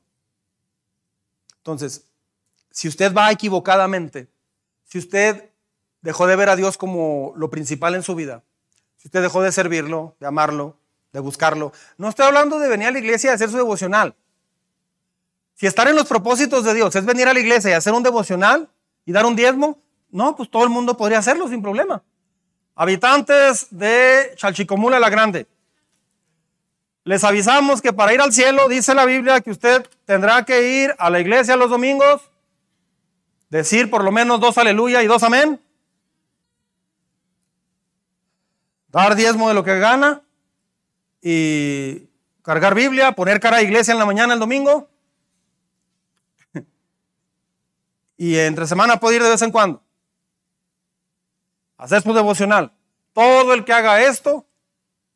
[1.58, 2.06] Entonces,
[2.72, 4.30] si usted va equivocadamente,
[4.86, 5.50] si usted
[6.02, 8.44] dejó de ver a Dios como lo principal en su vida,
[8.98, 10.78] si usted dejó de servirlo, de amarlo,
[11.12, 14.16] de buscarlo, no estoy hablando de venir a la iglesia y hacer su devocional.
[15.56, 18.04] Si estar en los propósitos de Dios es venir a la iglesia y hacer un
[18.04, 18.70] devocional
[19.06, 22.02] y dar un diezmo, no, pues todo el mundo podría hacerlo sin problema.
[22.76, 25.48] Habitantes de Chalchicomula la Grande,
[27.10, 30.94] les avisamos que para ir al cielo, dice la Biblia, que usted tendrá que ir
[31.00, 32.22] a la iglesia los domingos,
[33.50, 35.60] decir por lo menos dos aleluya y dos amén,
[38.90, 40.22] dar diezmo de lo que gana
[41.20, 42.08] y
[42.44, 44.88] cargar Biblia, poner cara a iglesia en la mañana el domingo.
[48.18, 49.82] Y entre semana puede ir de vez en cuando
[51.76, 52.72] hacer su devocional.
[53.14, 54.46] Todo el que haga esto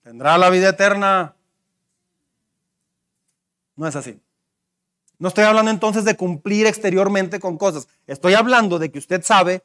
[0.01, 1.35] tendrá la vida eterna.
[3.76, 4.19] No es así.
[5.19, 7.88] No estoy hablando entonces de cumplir exteriormente con cosas.
[8.07, 9.63] Estoy hablando de que usted sabe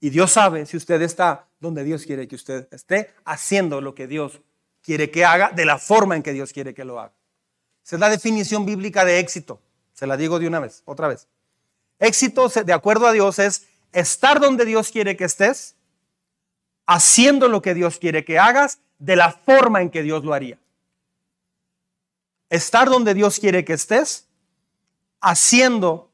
[0.00, 4.06] y Dios sabe si usted está donde Dios quiere que usted esté, haciendo lo que
[4.06, 4.40] Dios
[4.82, 7.12] quiere que haga, de la forma en que Dios quiere que lo haga.
[7.84, 9.60] Esa es la definición bíblica de éxito.
[9.94, 11.26] Se la digo de una vez, otra vez.
[11.98, 15.74] Éxito, de acuerdo a Dios, es estar donde Dios quiere que estés,
[16.86, 20.58] haciendo lo que Dios quiere que hagas de la forma en que Dios lo haría.
[22.48, 24.26] Estar donde Dios quiere que estés,
[25.20, 26.10] haciendo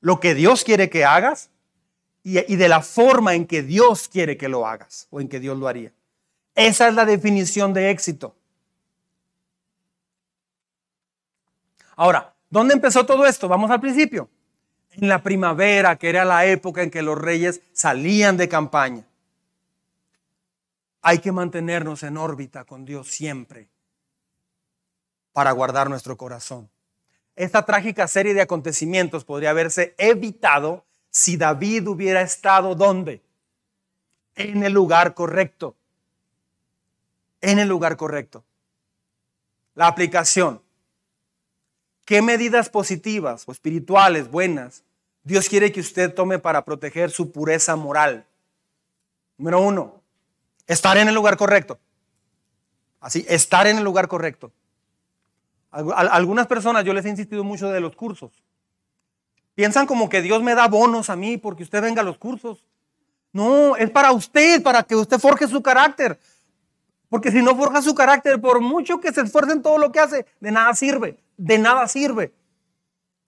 [0.00, 1.50] lo que Dios quiere que hagas
[2.22, 5.58] y, de la forma en que Dios quiere que lo hagas o en que Dios
[5.58, 5.92] lo haría.
[6.54, 8.34] Esa es la definición de éxito.
[11.96, 13.48] Ahora, ¿dónde empezó todo esto?
[13.48, 14.28] Vamos al principio.
[14.92, 19.04] En la primavera, que era la época en que los reyes salían de campaña.
[21.02, 23.68] Hay que mantenernos en órbita con Dios siempre.
[25.32, 26.68] Para guardar nuestro corazón.
[27.36, 33.22] Esta trágica serie de acontecimientos podría haberse evitado si David hubiera estado ¿dónde?
[34.34, 35.76] En el lugar correcto.
[37.40, 38.44] En el lugar correcto.
[39.74, 40.62] La aplicación.
[42.04, 44.82] ¿Qué medidas positivas o espirituales buenas
[45.22, 48.26] Dios quiere que usted tome para proteger su pureza moral?
[49.36, 50.00] Número uno,
[50.66, 51.78] estar en el lugar correcto.
[53.00, 54.52] Así, estar en el lugar correcto.
[55.70, 58.30] Algunas personas, yo les he insistido mucho de los cursos.
[59.54, 62.64] Piensan como que Dios me da bonos a mí porque usted venga a los cursos.
[63.32, 66.18] No, es para usted, para que usted forje su carácter.
[67.08, 70.00] Porque si no forja su carácter, por mucho que se esfuerce en todo lo que
[70.00, 72.32] hace, de nada sirve, de nada sirve.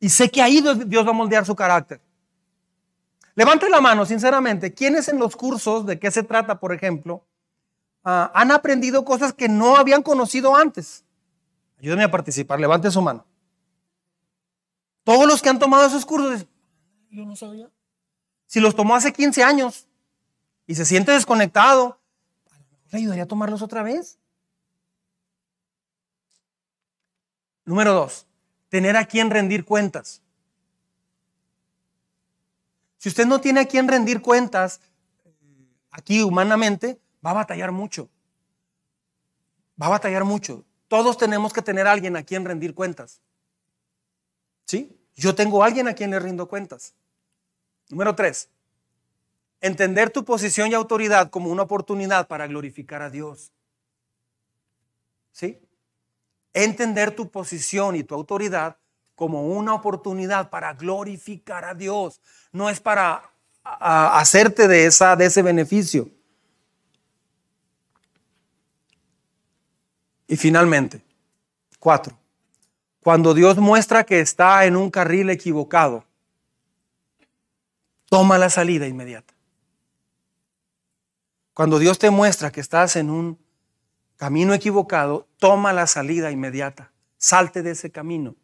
[0.01, 2.01] Y sé que ahí Dios va a moldear su carácter.
[3.35, 7.25] Levante la mano, sinceramente, ¿quiénes en los cursos, de qué se trata, por ejemplo,
[8.05, 11.05] ah, han aprendido cosas que no habían conocido antes?
[11.83, 13.27] Ayúdeme a participar, levante su mano.
[15.03, 16.47] Todos los que han tomado esos cursos,
[17.11, 17.69] yo no sabía.
[18.47, 19.89] Si los tomó hace 15 años
[20.65, 21.99] y se siente desconectado,
[22.93, 24.17] ¿le ayudaría a tomarlos otra vez?
[27.65, 28.29] Número dos,
[28.69, 30.23] tener a quien rendir cuentas.
[32.99, 34.81] Si usted no tiene a quien rendir cuentas
[35.91, 38.09] aquí humanamente, va a batallar mucho.
[39.81, 40.65] Va a batallar mucho.
[40.93, 43.23] Todos tenemos que tener a alguien a quien rendir cuentas.
[44.67, 44.95] ¿Sí?
[45.15, 46.93] Yo tengo a alguien a quien le rindo cuentas.
[47.89, 48.51] Número tres,
[49.63, 53.53] entender tu posición y autoridad como una oportunidad para glorificar a Dios.
[55.31, 55.59] ¿Sí?
[56.53, 58.77] Entender tu posición y tu autoridad
[59.15, 62.21] como una oportunidad para glorificar a Dios.
[62.53, 63.33] No es para
[63.65, 66.11] hacerte de, esa, de ese beneficio.
[70.27, 71.03] Y finalmente,
[71.79, 72.17] cuatro,
[73.03, 76.05] cuando Dios muestra que está en un carril equivocado,
[78.07, 79.35] toma la salida inmediata.
[81.55, 83.39] Cuando Dios te muestra que estás en un
[84.17, 86.93] camino equivocado, toma la salida inmediata.
[87.19, 88.37] Salte de ese camino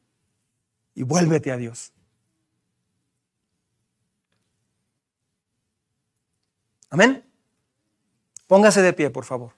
[0.94, 1.92] y vuélvete a Dios.
[6.90, 7.24] Amén.
[8.46, 9.52] Póngase de pie, por favor.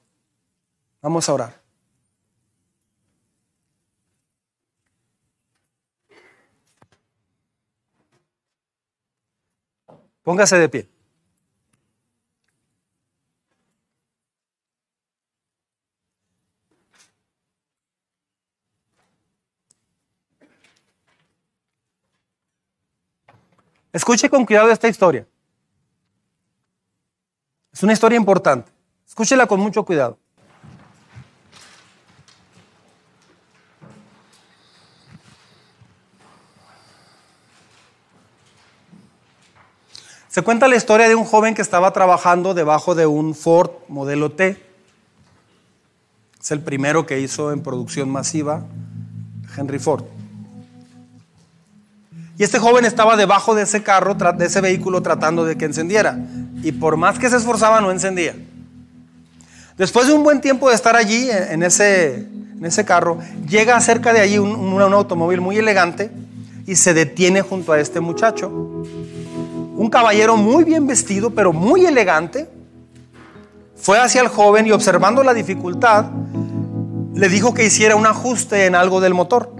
[1.01, 1.63] Vamos a orar.
[10.31, 10.89] Póngase de pie.
[23.93, 25.27] Escuche con cuidado esta historia.
[27.73, 28.71] Es una historia importante.
[29.05, 30.17] Escúchela con mucho cuidado.
[40.31, 44.31] Se cuenta la historia de un joven que estaba trabajando debajo de un Ford modelo
[44.31, 44.57] T.
[46.41, 48.63] Es el primero que hizo en producción masiva
[49.57, 50.05] Henry Ford.
[52.39, 56.17] Y este joven estaba debajo de ese carro, de ese vehículo, tratando de que encendiera.
[56.63, 58.37] Y por más que se esforzaba, no encendía.
[59.77, 63.19] Después de un buen tiempo de estar allí, en ese, en ese carro,
[63.49, 66.13] llega cerca de allí un, un automóvil muy elegante
[66.69, 68.85] y se detiene junto a este muchacho
[69.81, 72.51] un caballero muy bien vestido, pero muy elegante,
[73.77, 76.05] fue hacia el joven y observando la dificultad,
[77.15, 79.55] le dijo que hiciera un ajuste en algo del motor,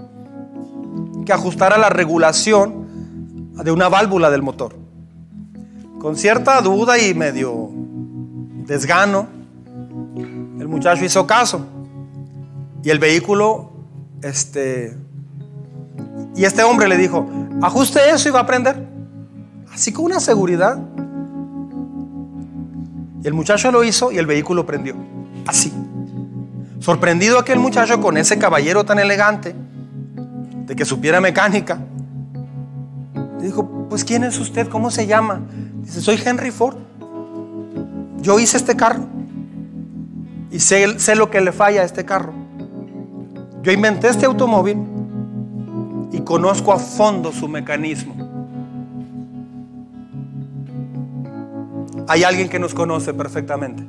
[1.25, 4.75] que ajustara la regulación de una válvula del motor.
[5.97, 7.71] Con cierta duda y medio
[8.67, 9.27] desgano,
[10.15, 11.65] el muchacho hizo caso
[12.83, 13.71] y el vehículo,
[14.21, 14.95] este,
[16.35, 17.27] y este hombre le dijo,
[17.63, 18.90] ajuste eso y va a prender
[19.73, 20.79] así con una seguridad.
[23.23, 24.95] Y el muchacho lo hizo y el vehículo prendió.
[25.45, 25.71] Así.
[26.79, 29.55] Sorprendido aquel muchacho con ese caballero tan elegante,
[30.65, 31.79] de que supiera mecánica.
[33.39, 34.67] Dijo, pues ¿quién es usted?
[34.67, 35.41] ¿Cómo se llama?
[35.81, 36.77] Dice, soy Henry Ford.
[38.21, 39.05] Yo hice este carro.
[40.51, 42.33] Y sé, sé lo que le falla a este carro.
[43.63, 44.77] Yo inventé este automóvil
[46.11, 48.20] y conozco a fondo su mecanismo.
[52.07, 53.83] Hay alguien que nos conoce perfectamente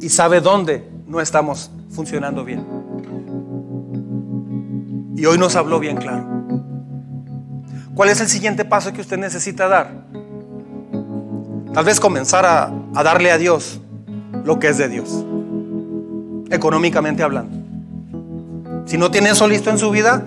[0.00, 2.64] y sabe dónde no estamos funcionando bien.
[5.16, 6.24] Y hoy nos habló bien claro.
[7.94, 10.06] ¿Cuál es el siguiente paso que usted necesita dar?
[11.74, 12.72] Tal vez comenzar a,
[13.02, 13.80] darle a Dios
[14.44, 15.24] lo que es de Dios,
[16.50, 17.56] económicamente hablando.
[18.86, 20.24] Si no tiene eso listo en su vida,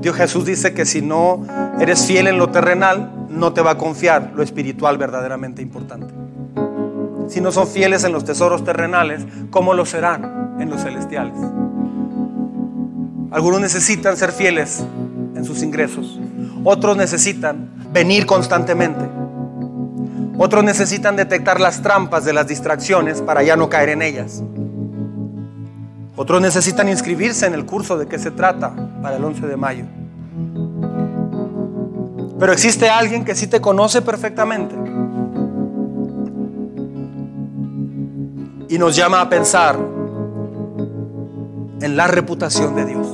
[0.00, 1.44] Dios Jesús dice que si no
[1.78, 6.14] eres fiel en lo terrenal, no te va a confiar lo espiritual verdaderamente importante.
[7.28, 11.36] Si no son fieles en los tesoros terrenales, ¿cómo lo serán en los celestiales?
[13.30, 14.84] Algunos necesitan ser fieles
[15.34, 16.20] en sus ingresos.
[16.62, 19.04] Otros necesitan venir constantemente.
[20.38, 24.42] Otros necesitan detectar las trampas de las distracciones para ya no caer en ellas.
[26.16, 28.72] Otros necesitan inscribirse en el curso de qué se trata
[29.02, 29.84] para el 11 de mayo.
[32.38, 34.74] Pero existe alguien que sí te conoce perfectamente
[38.68, 39.78] y nos llama a pensar
[41.80, 43.06] en la reputación de Dios.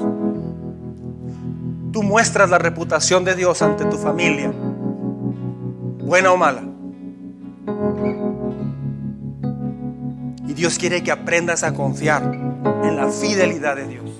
[1.92, 4.52] Tú muestras la reputación de Dios ante tu familia,
[6.02, 6.62] buena o mala.
[10.46, 12.22] Y Dios quiere que aprendas a confiar
[12.84, 14.10] en la fidelidad de Dios.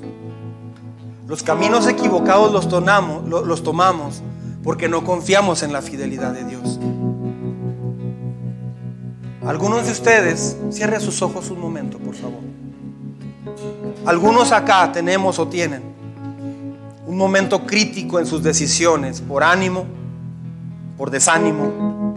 [1.27, 4.23] Los caminos equivocados los tomamos, los tomamos
[4.63, 6.79] porque no confiamos en la fidelidad de Dios.
[9.47, 12.41] Algunos de ustedes, cierre sus ojos un momento, por favor.
[14.05, 15.83] Algunos acá tenemos o tienen
[17.07, 19.85] un momento crítico en sus decisiones por ánimo,
[20.97, 22.15] por desánimo,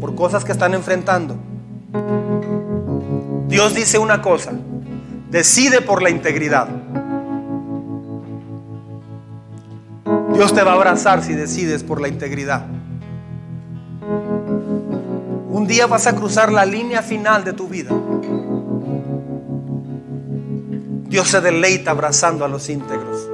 [0.00, 1.36] por cosas que están enfrentando.
[3.46, 4.52] Dios dice una cosa,
[5.30, 6.68] decide por la integridad.
[10.38, 12.64] Dios te va a abrazar si decides por la integridad.
[15.50, 17.90] Un día vas a cruzar la línea final de tu vida.
[21.08, 23.28] Dios se deleita abrazando a los íntegros.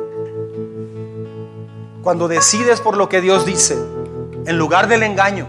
[2.03, 3.77] Cuando decides por lo que Dios dice,
[4.47, 5.47] en lugar del engaño.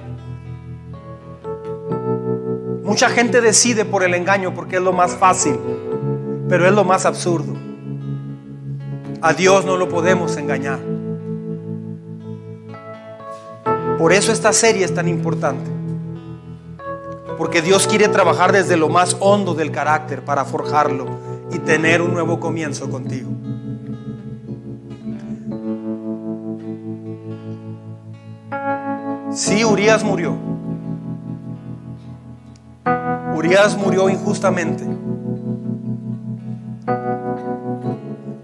[2.84, 5.58] Mucha gente decide por el engaño porque es lo más fácil,
[6.50, 7.54] pero es lo más absurdo.
[9.22, 10.95] A Dios no lo podemos engañar.
[13.98, 15.72] Por eso esta serie es tan importante.
[17.38, 21.06] Porque Dios quiere trabajar desde lo más hondo del carácter para forjarlo
[21.52, 23.30] y tener un nuevo comienzo contigo.
[29.32, 30.36] Sí, Urias murió.
[33.36, 34.86] Urias murió injustamente.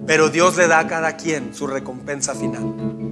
[0.05, 3.10] Pero Dios le da a cada quien su recompensa final.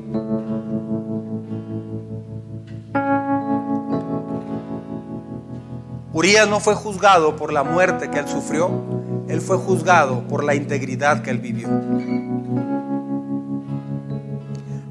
[6.20, 8.70] Urias no fue juzgado por la muerte que él sufrió,
[9.30, 11.70] él fue juzgado por la integridad que él vivió.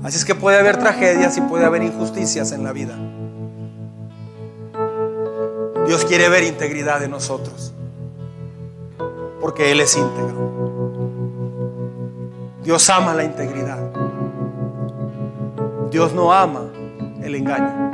[0.02, 2.96] Así es que puede haber tragedias y puede haber injusticias en la vida.
[5.86, 7.74] Dios quiere ver integridad en nosotros,
[9.42, 10.48] porque Él es íntegro.
[12.64, 13.90] Dios ama la integridad.
[15.90, 16.70] Dios no ama
[17.22, 17.88] el engaño.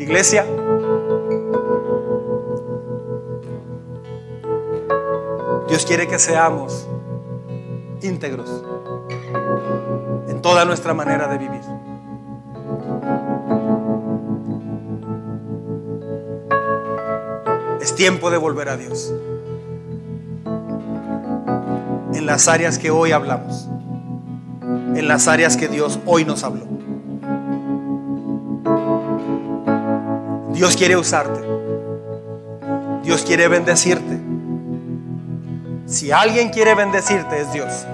[0.00, 0.44] Iglesia,
[5.68, 6.88] Dios quiere que seamos
[8.02, 8.64] íntegros
[10.28, 11.60] en toda nuestra manera de vivir.
[17.80, 19.12] Es tiempo de volver a Dios
[22.14, 23.68] en las áreas que hoy hablamos,
[24.62, 26.66] en las áreas que Dios hoy nos habló.
[30.52, 31.40] Dios quiere usarte.
[33.04, 34.17] Dios quiere bendecirte.
[35.88, 37.86] Si alguien quiere bendecirte es Dios.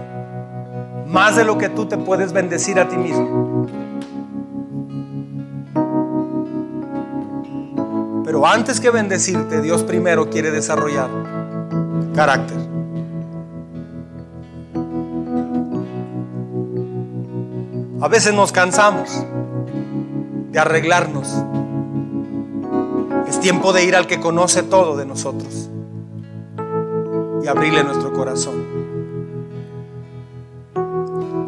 [1.06, 3.68] Más de lo que tú te puedes bendecir a ti mismo.
[8.24, 11.08] Pero antes que bendecirte, Dios primero quiere desarrollar
[12.16, 12.58] carácter.
[18.00, 19.24] A veces nos cansamos
[20.50, 21.32] de arreglarnos.
[23.28, 25.70] Es tiempo de ir al que conoce todo de nosotros
[27.44, 28.54] y abrirle nuestro corazón.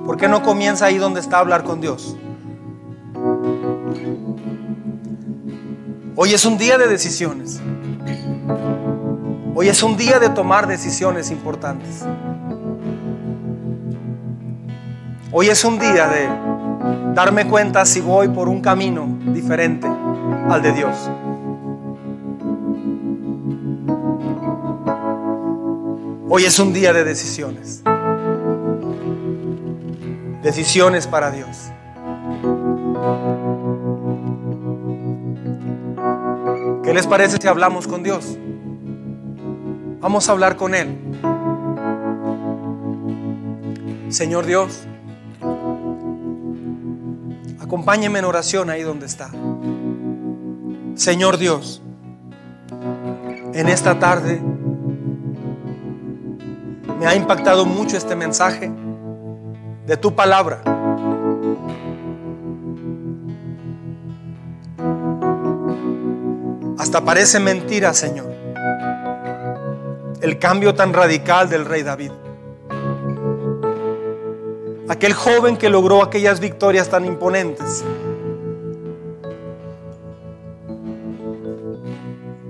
[0.04, 2.16] ¿Por qué no comienza ahí donde está a hablar con Dios?
[6.14, 7.60] Hoy es un día de decisiones.
[9.54, 12.04] Hoy es un día de tomar decisiones importantes.
[15.32, 16.28] Hoy es un día de
[17.14, 19.88] darme cuenta si voy por un camino diferente
[20.48, 21.10] al de Dios.
[26.38, 27.82] Hoy es un día de decisiones.
[30.42, 31.72] Decisiones para Dios.
[36.84, 38.36] ¿Qué les parece si hablamos con Dios?
[40.00, 40.98] Vamos a hablar con Él.
[44.10, 44.82] Señor Dios,
[47.58, 49.30] acompáñeme en oración ahí donde está.
[50.96, 51.80] Señor Dios,
[53.54, 54.42] en esta tarde
[56.98, 58.70] me ha impactado mucho este mensaje
[59.86, 60.62] de tu palabra.
[66.78, 68.26] Hasta parece mentira, Señor,
[70.20, 72.12] el cambio tan radical del rey David.
[74.88, 77.84] Aquel joven que logró aquellas victorias tan imponentes.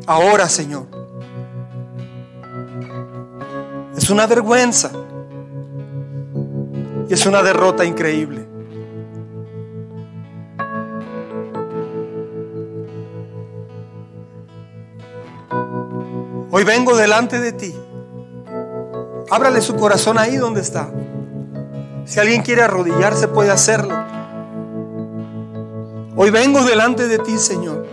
[0.06, 0.86] Ahora, Señor,
[4.06, 4.92] es una vergüenza
[7.08, 8.46] y es una derrota increíble.
[16.52, 17.74] Hoy vengo delante de ti.
[19.28, 20.88] Ábrale su corazón ahí donde está.
[22.04, 23.96] Si alguien quiere arrodillarse puede hacerlo.
[26.14, 27.84] Hoy vengo delante de ti, Señor,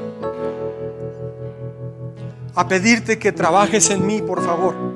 [2.53, 4.92] a pedirte que trabajes en mí, por favor.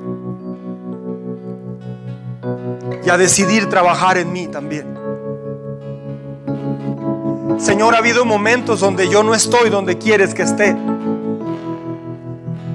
[3.08, 4.86] Y a decidir trabajar en mí también.
[7.58, 10.76] Señor, ha habido momentos donde yo no estoy donde quieres que esté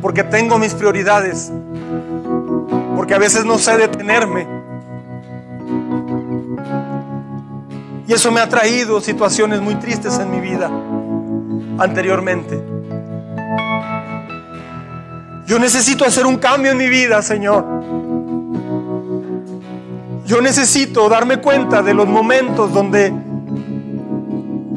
[0.01, 1.51] porque tengo mis prioridades,
[2.95, 4.47] porque a veces no sé detenerme.
[8.07, 10.65] Y eso me ha traído situaciones muy tristes en mi vida
[11.77, 12.59] anteriormente.
[15.45, 18.02] Yo necesito hacer un cambio en mi vida, Señor.
[20.25, 23.13] Yo necesito darme cuenta de los momentos donde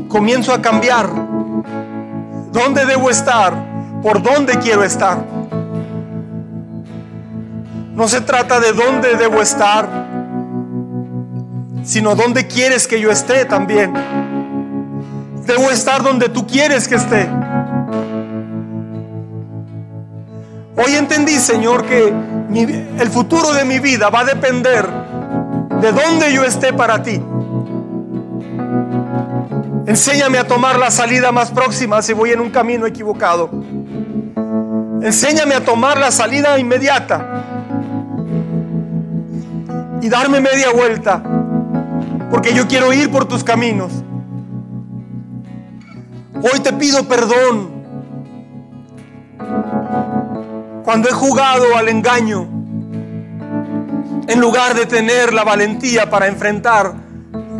[0.09, 1.09] comienzo a cambiar,
[2.51, 3.55] dónde debo estar,
[4.03, 5.25] por dónde quiero estar.
[7.95, 9.89] No se trata de dónde debo estar,
[11.85, 13.95] sino dónde quieres que yo esté también.
[15.47, 17.29] Debo estar donde tú quieres que esté.
[20.77, 22.13] Hoy entendí, Señor, que
[22.99, 25.06] el futuro de mi vida va a depender
[25.81, 27.21] de dónde yo esté para ti.
[29.87, 33.51] Enséñame a tomar la salida más próxima si voy en un camino equivocado.
[35.03, 37.45] Enséñame a tomar la salida inmediata
[40.01, 41.23] y darme media vuelta,
[42.31, 43.93] porque yo quiero ir por tus caminos.
[46.35, 47.71] Hoy te pido perdón
[50.85, 52.56] cuando he jugado al engaño
[54.29, 56.95] en lugar de tener la valentía para enfrentar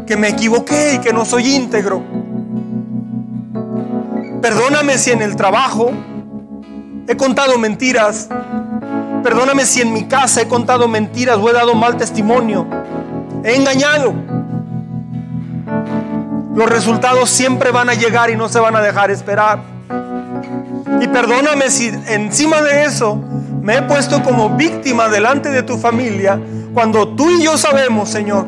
[0.07, 2.03] que me equivoqué y que no soy íntegro.
[4.41, 5.93] Perdóname si en el trabajo
[7.09, 8.29] he contado mentiras.
[9.23, 12.67] Perdóname si en mi casa he contado mentiras o he dado mal testimonio.
[13.43, 14.15] He engañado.
[16.55, 19.61] Los resultados siempre van a llegar y no se van a dejar esperar.
[21.01, 23.17] Y perdóname si encima de eso
[23.61, 26.41] me he puesto como víctima delante de tu familia
[26.77, 28.45] cuando tú y yo sabemos, Señor.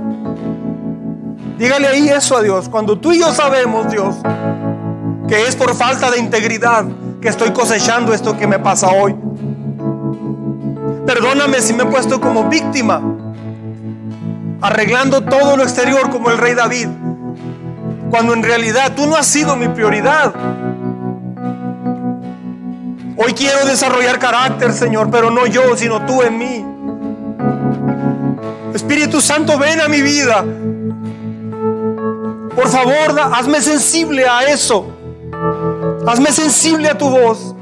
[1.56, 2.68] Dígale ahí eso a Dios.
[2.68, 4.16] Cuando tú y yo sabemos, Dios,
[5.26, 6.84] que es por falta de integridad,
[7.22, 9.16] que estoy cosechando esto que me pasa hoy.
[11.06, 13.00] Perdóname si me he puesto como víctima,
[14.60, 16.88] arreglando todo lo exterior como el rey David,
[18.10, 20.34] cuando en realidad tú no has sido mi prioridad.
[23.16, 26.77] Hoy quiero desarrollar carácter, Señor, pero no yo, sino tú en mí.
[28.78, 30.44] Espíritu Santo, ven a mi vida.
[32.55, 34.86] Por favor, hazme sensible a eso.
[36.06, 37.56] Hazme sensible a tu voz.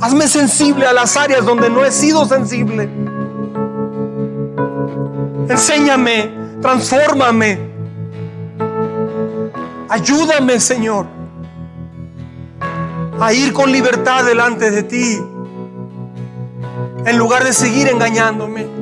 [0.00, 2.88] Hazme sensible a las áreas donde no he sido sensible.
[5.50, 6.30] Enséñame,
[6.62, 7.58] transfórmame.
[9.90, 11.06] Ayúdame, Señor,
[13.20, 15.20] a ir con libertad delante de ti,
[17.04, 18.81] en lugar de seguir engañándome.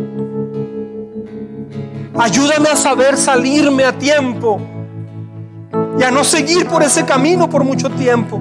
[2.18, 4.60] Ayúdame a saber salirme a tiempo
[5.98, 8.40] y a no seguir por ese camino por mucho tiempo.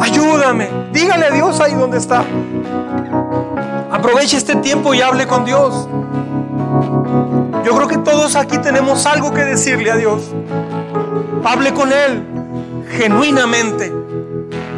[0.00, 0.68] Ayúdame.
[0.92, 2.24] Dígale a Dios ahí donde está.
[3.90, 5.88] Aproveche este tiempo y hable con Dios.
[7.64, 10.32] Yo creo que todos aquí tenemos algo que decirle a Dios.
[11.44, 12.24] Hable con Él
[12.96, 13.92] genuinamente.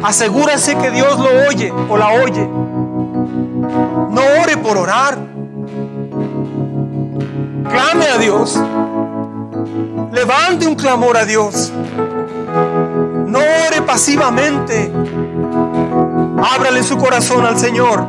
[0.03, 2.47] Asegúrese que Dios lo oye o la oye.
[2.47, 5.30] No ore por orar
[7.71, 8.59] clame a Dios,
[10.11, 11.71] levante un clamor a Dios,
[13.27, 14.91] no ore pasivamente,
[16.55, 18.05] ábrale su corazón al Señor.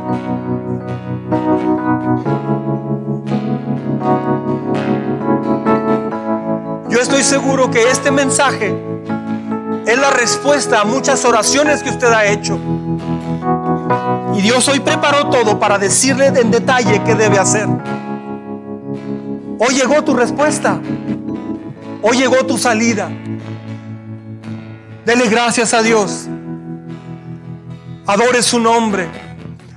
[6.89, 8.75] Yo estoy seguro que este mensaje
[9.85, 12.59] es la respuesta a muchas oraciones que usted ha hecho.
[14.35, 17.67] Y Dios hoy preparó todo para decirle en detalle qué debe hacer.
[19.59, 20.79] Hoy llegó tu respuesta.
[22.01, 23.09] Hoy llegó tu salida.
[25.05, 26.27] Dele gracias a Dios.
[28.05, 29.07] Adore su nombre.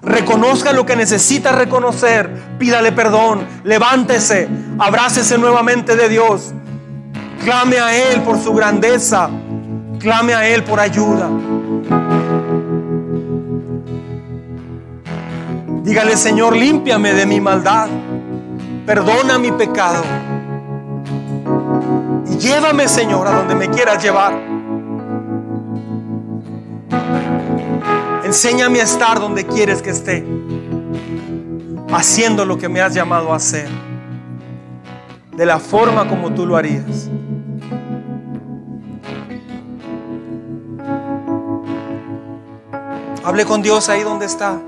[0.02, 2.30] Reconozca lo que necesita reconocer.
[2.58, 3.46] Pídale perdón.
[3.64, 4.48] Levántese.
[4.78, 6.52] Abrácese nuevamente de Dios.
[7.44, 9.28] Clame a Él por su grandeza.
[9.98, 11.28] Clame a Él por ayuda.
[15.82, 17.88] Dígale, Señor, límpiame de mi maldad.
[18.86, 20.04] Perdona mi pecado.
[22.30, 24.32] Y llévame, Señor, a donde me quieras llevar.
[28.24, 30.24] Enséñame a estar donde quieres que esté,
[31.92, 33.68] haciendo lo que me has llamado a hacer,
[35.36, 37.10] de la forma como tú lo harías.
[43.24, 44.60] Hable con Dios ahí donde está.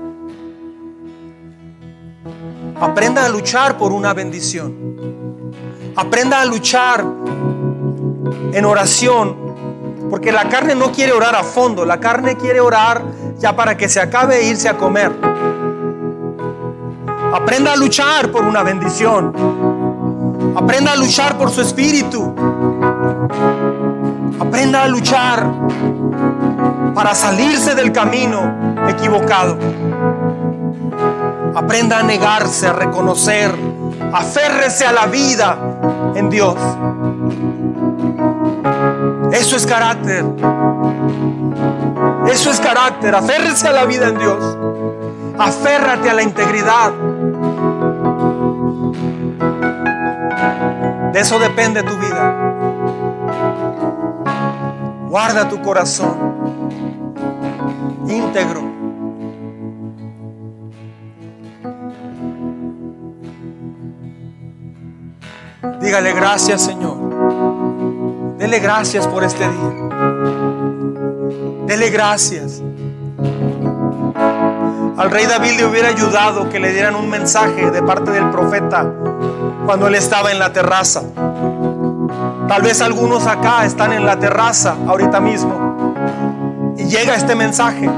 [2.81, 5.11] Aprenda a luchar por una bendición.
[5.97, 7.03] Aprenda a luchar
[8.53, 9.49] en oración.
[10.09, 11.85] Porque la carne no quiere orar a fondo.
[11.85, 13.03] La carne quiere orar
[13.37, 15.11] ya para que se acabe e irse a comer.
[17.33, 19.33] Aprenda a luchar por una bendición.
[20.55, 22.33] Aprenda a luchar por su espíritu.
[24.39, 25.45] Aprenda a luchar
[26.95, 29.57] para salirse del camino equivocado.
[31.55, 33.53] Aprenda a negarse, a reconocer.
[34.13, 35.57] Aférrese a la vida
[36.15, 36.55] en Dios.
[39.31, 40.25] Eso es carácter.
[42.31, 43.15] Eso es carácter.
[43.15, 44.57] Aférrese a la vida en Dios.
[45.37, 46.91] Aférrate a la integridad.
[51.13, 52.35] De eso depende tu vida.
[55.09, 56.29] Guarda tu corazón
[58.09, 58.68] íntegro.
[65.89, 68.37] Dígale gracias Señor.
[68.37, 69.89] Dele gracias por este día.
[71.65, 72.61] Dele gracias.
[74.97, 78.87] Al rey David le hubiera ayudado que le dieran un mensaje de parte del profeta
[79.65, 81.01] cuando él estaba en la terraza.
[82.47, 85.95] Tal vez algunos acá están en la terraza ahorita mismo
[86.77, 87.89] y llega este mensaje.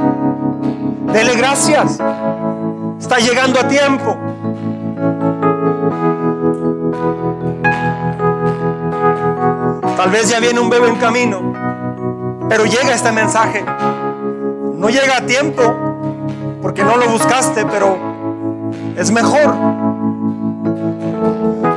[1.12, 2.00] Dele gracias.
[2.98, 4.31] Está llegando a tiempo.
[10.02, 11.54] Tal vez ya viene un bebé en camino.
[12.50, 13.64] Pero llega este mensaje.
[14.74, 15.62] No llega a tiempo
[16.60, 18.00] porque no lo buscaste, pero
[18.98, 19.54] es mejor.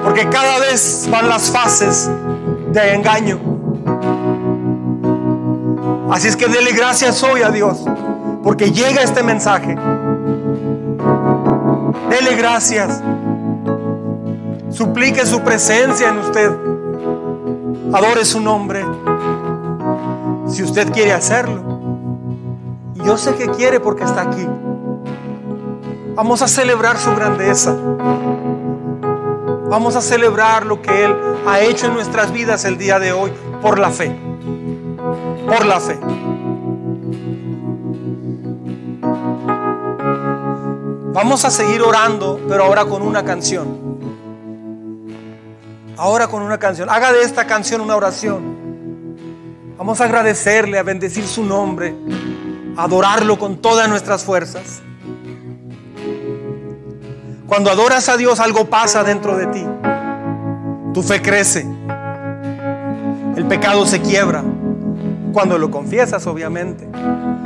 [0.05, 2.11] Porque cada vez van las fases
[2.73, 3.39] de engaño.
[6.11, 7.85] Así es que dele gracias hoy a Dios
[8.43, 9.77] porque llega este mensaje.
[12.09, 13.03] Dele gracias.
[14.71, 16.64] Suplique su presencia en usted.
[17.95, 18.85] Adore su nombre
[20.49, 21.63] si usted quiere hacerlo.
[22.97, 24.45] Y yo sé que quiere porque está aquí.
[26.17, 27.77] Vamos a celebrar su grandeza.
[29.71, 31.15] Vamos a celebrar lo que Él
[31.47, 34.19] ha hecho en nuestras vidas el día de hoy por la fe.
[35.47, 35.97] Por la fe.
[41.13, 43.84] Vamos a seguir orando, pero ahora con una canción.
[45.97, 46.91] Ahora con una canción.
[46.91, 48.65] Haga de esta canción una oración.
[49.79, 51.95] Vamos a agradecerle, a bendecir su nombre,
[52.77, 54.83] a adorarlo con todas nuestras fuerzas.
[57.47, 59.65] Cuando adoras a Dios algo pasa dentro de ti.
[60.93, 61.67] Tu fe crece.
[63.37, 64.43] El pecado se quiebra.
[65.33, 66.89] Cuando lo confiesas, obviamente.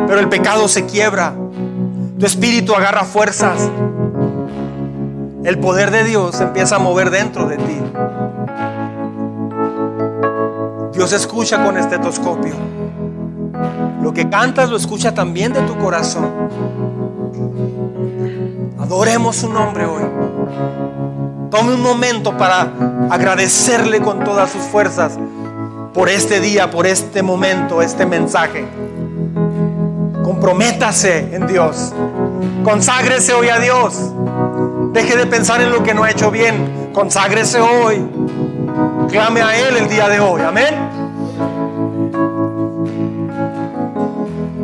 [0.06, 1.34] Pero el pecado se quiebra.
[2.18, 3.70] Tu espíritu agarra fuerzas.
[5.44, 7.78] El poder de Dios empieza a mover dentro de ti.
[10.98, 12.54] Dios escucha con estetoscopio.
[14.02, 16.28] Lo que cantas lo escucha también de tu corazón.
[18.80, 20.02] Adoremos su nombre hoy.
[21.52, 22.72] Tome un momento para
[23.10, 25.16] agradecerle con todas sus fuerzas
[25.94, 28.66] por este día, por este momento, este mensaje.
[30.24, 31.92] Comprométase en Dios.
[32.64, 33.94] Conságrese hoy a Dios.
[34.92, 36.90] Deje de pensar en lo que no ha hecho bien.
[36.92, 38.04] Conságrese hoy.
[39.10, 40.42] Clame a Él el día de hoy.
[40.42, 40.97] Amén.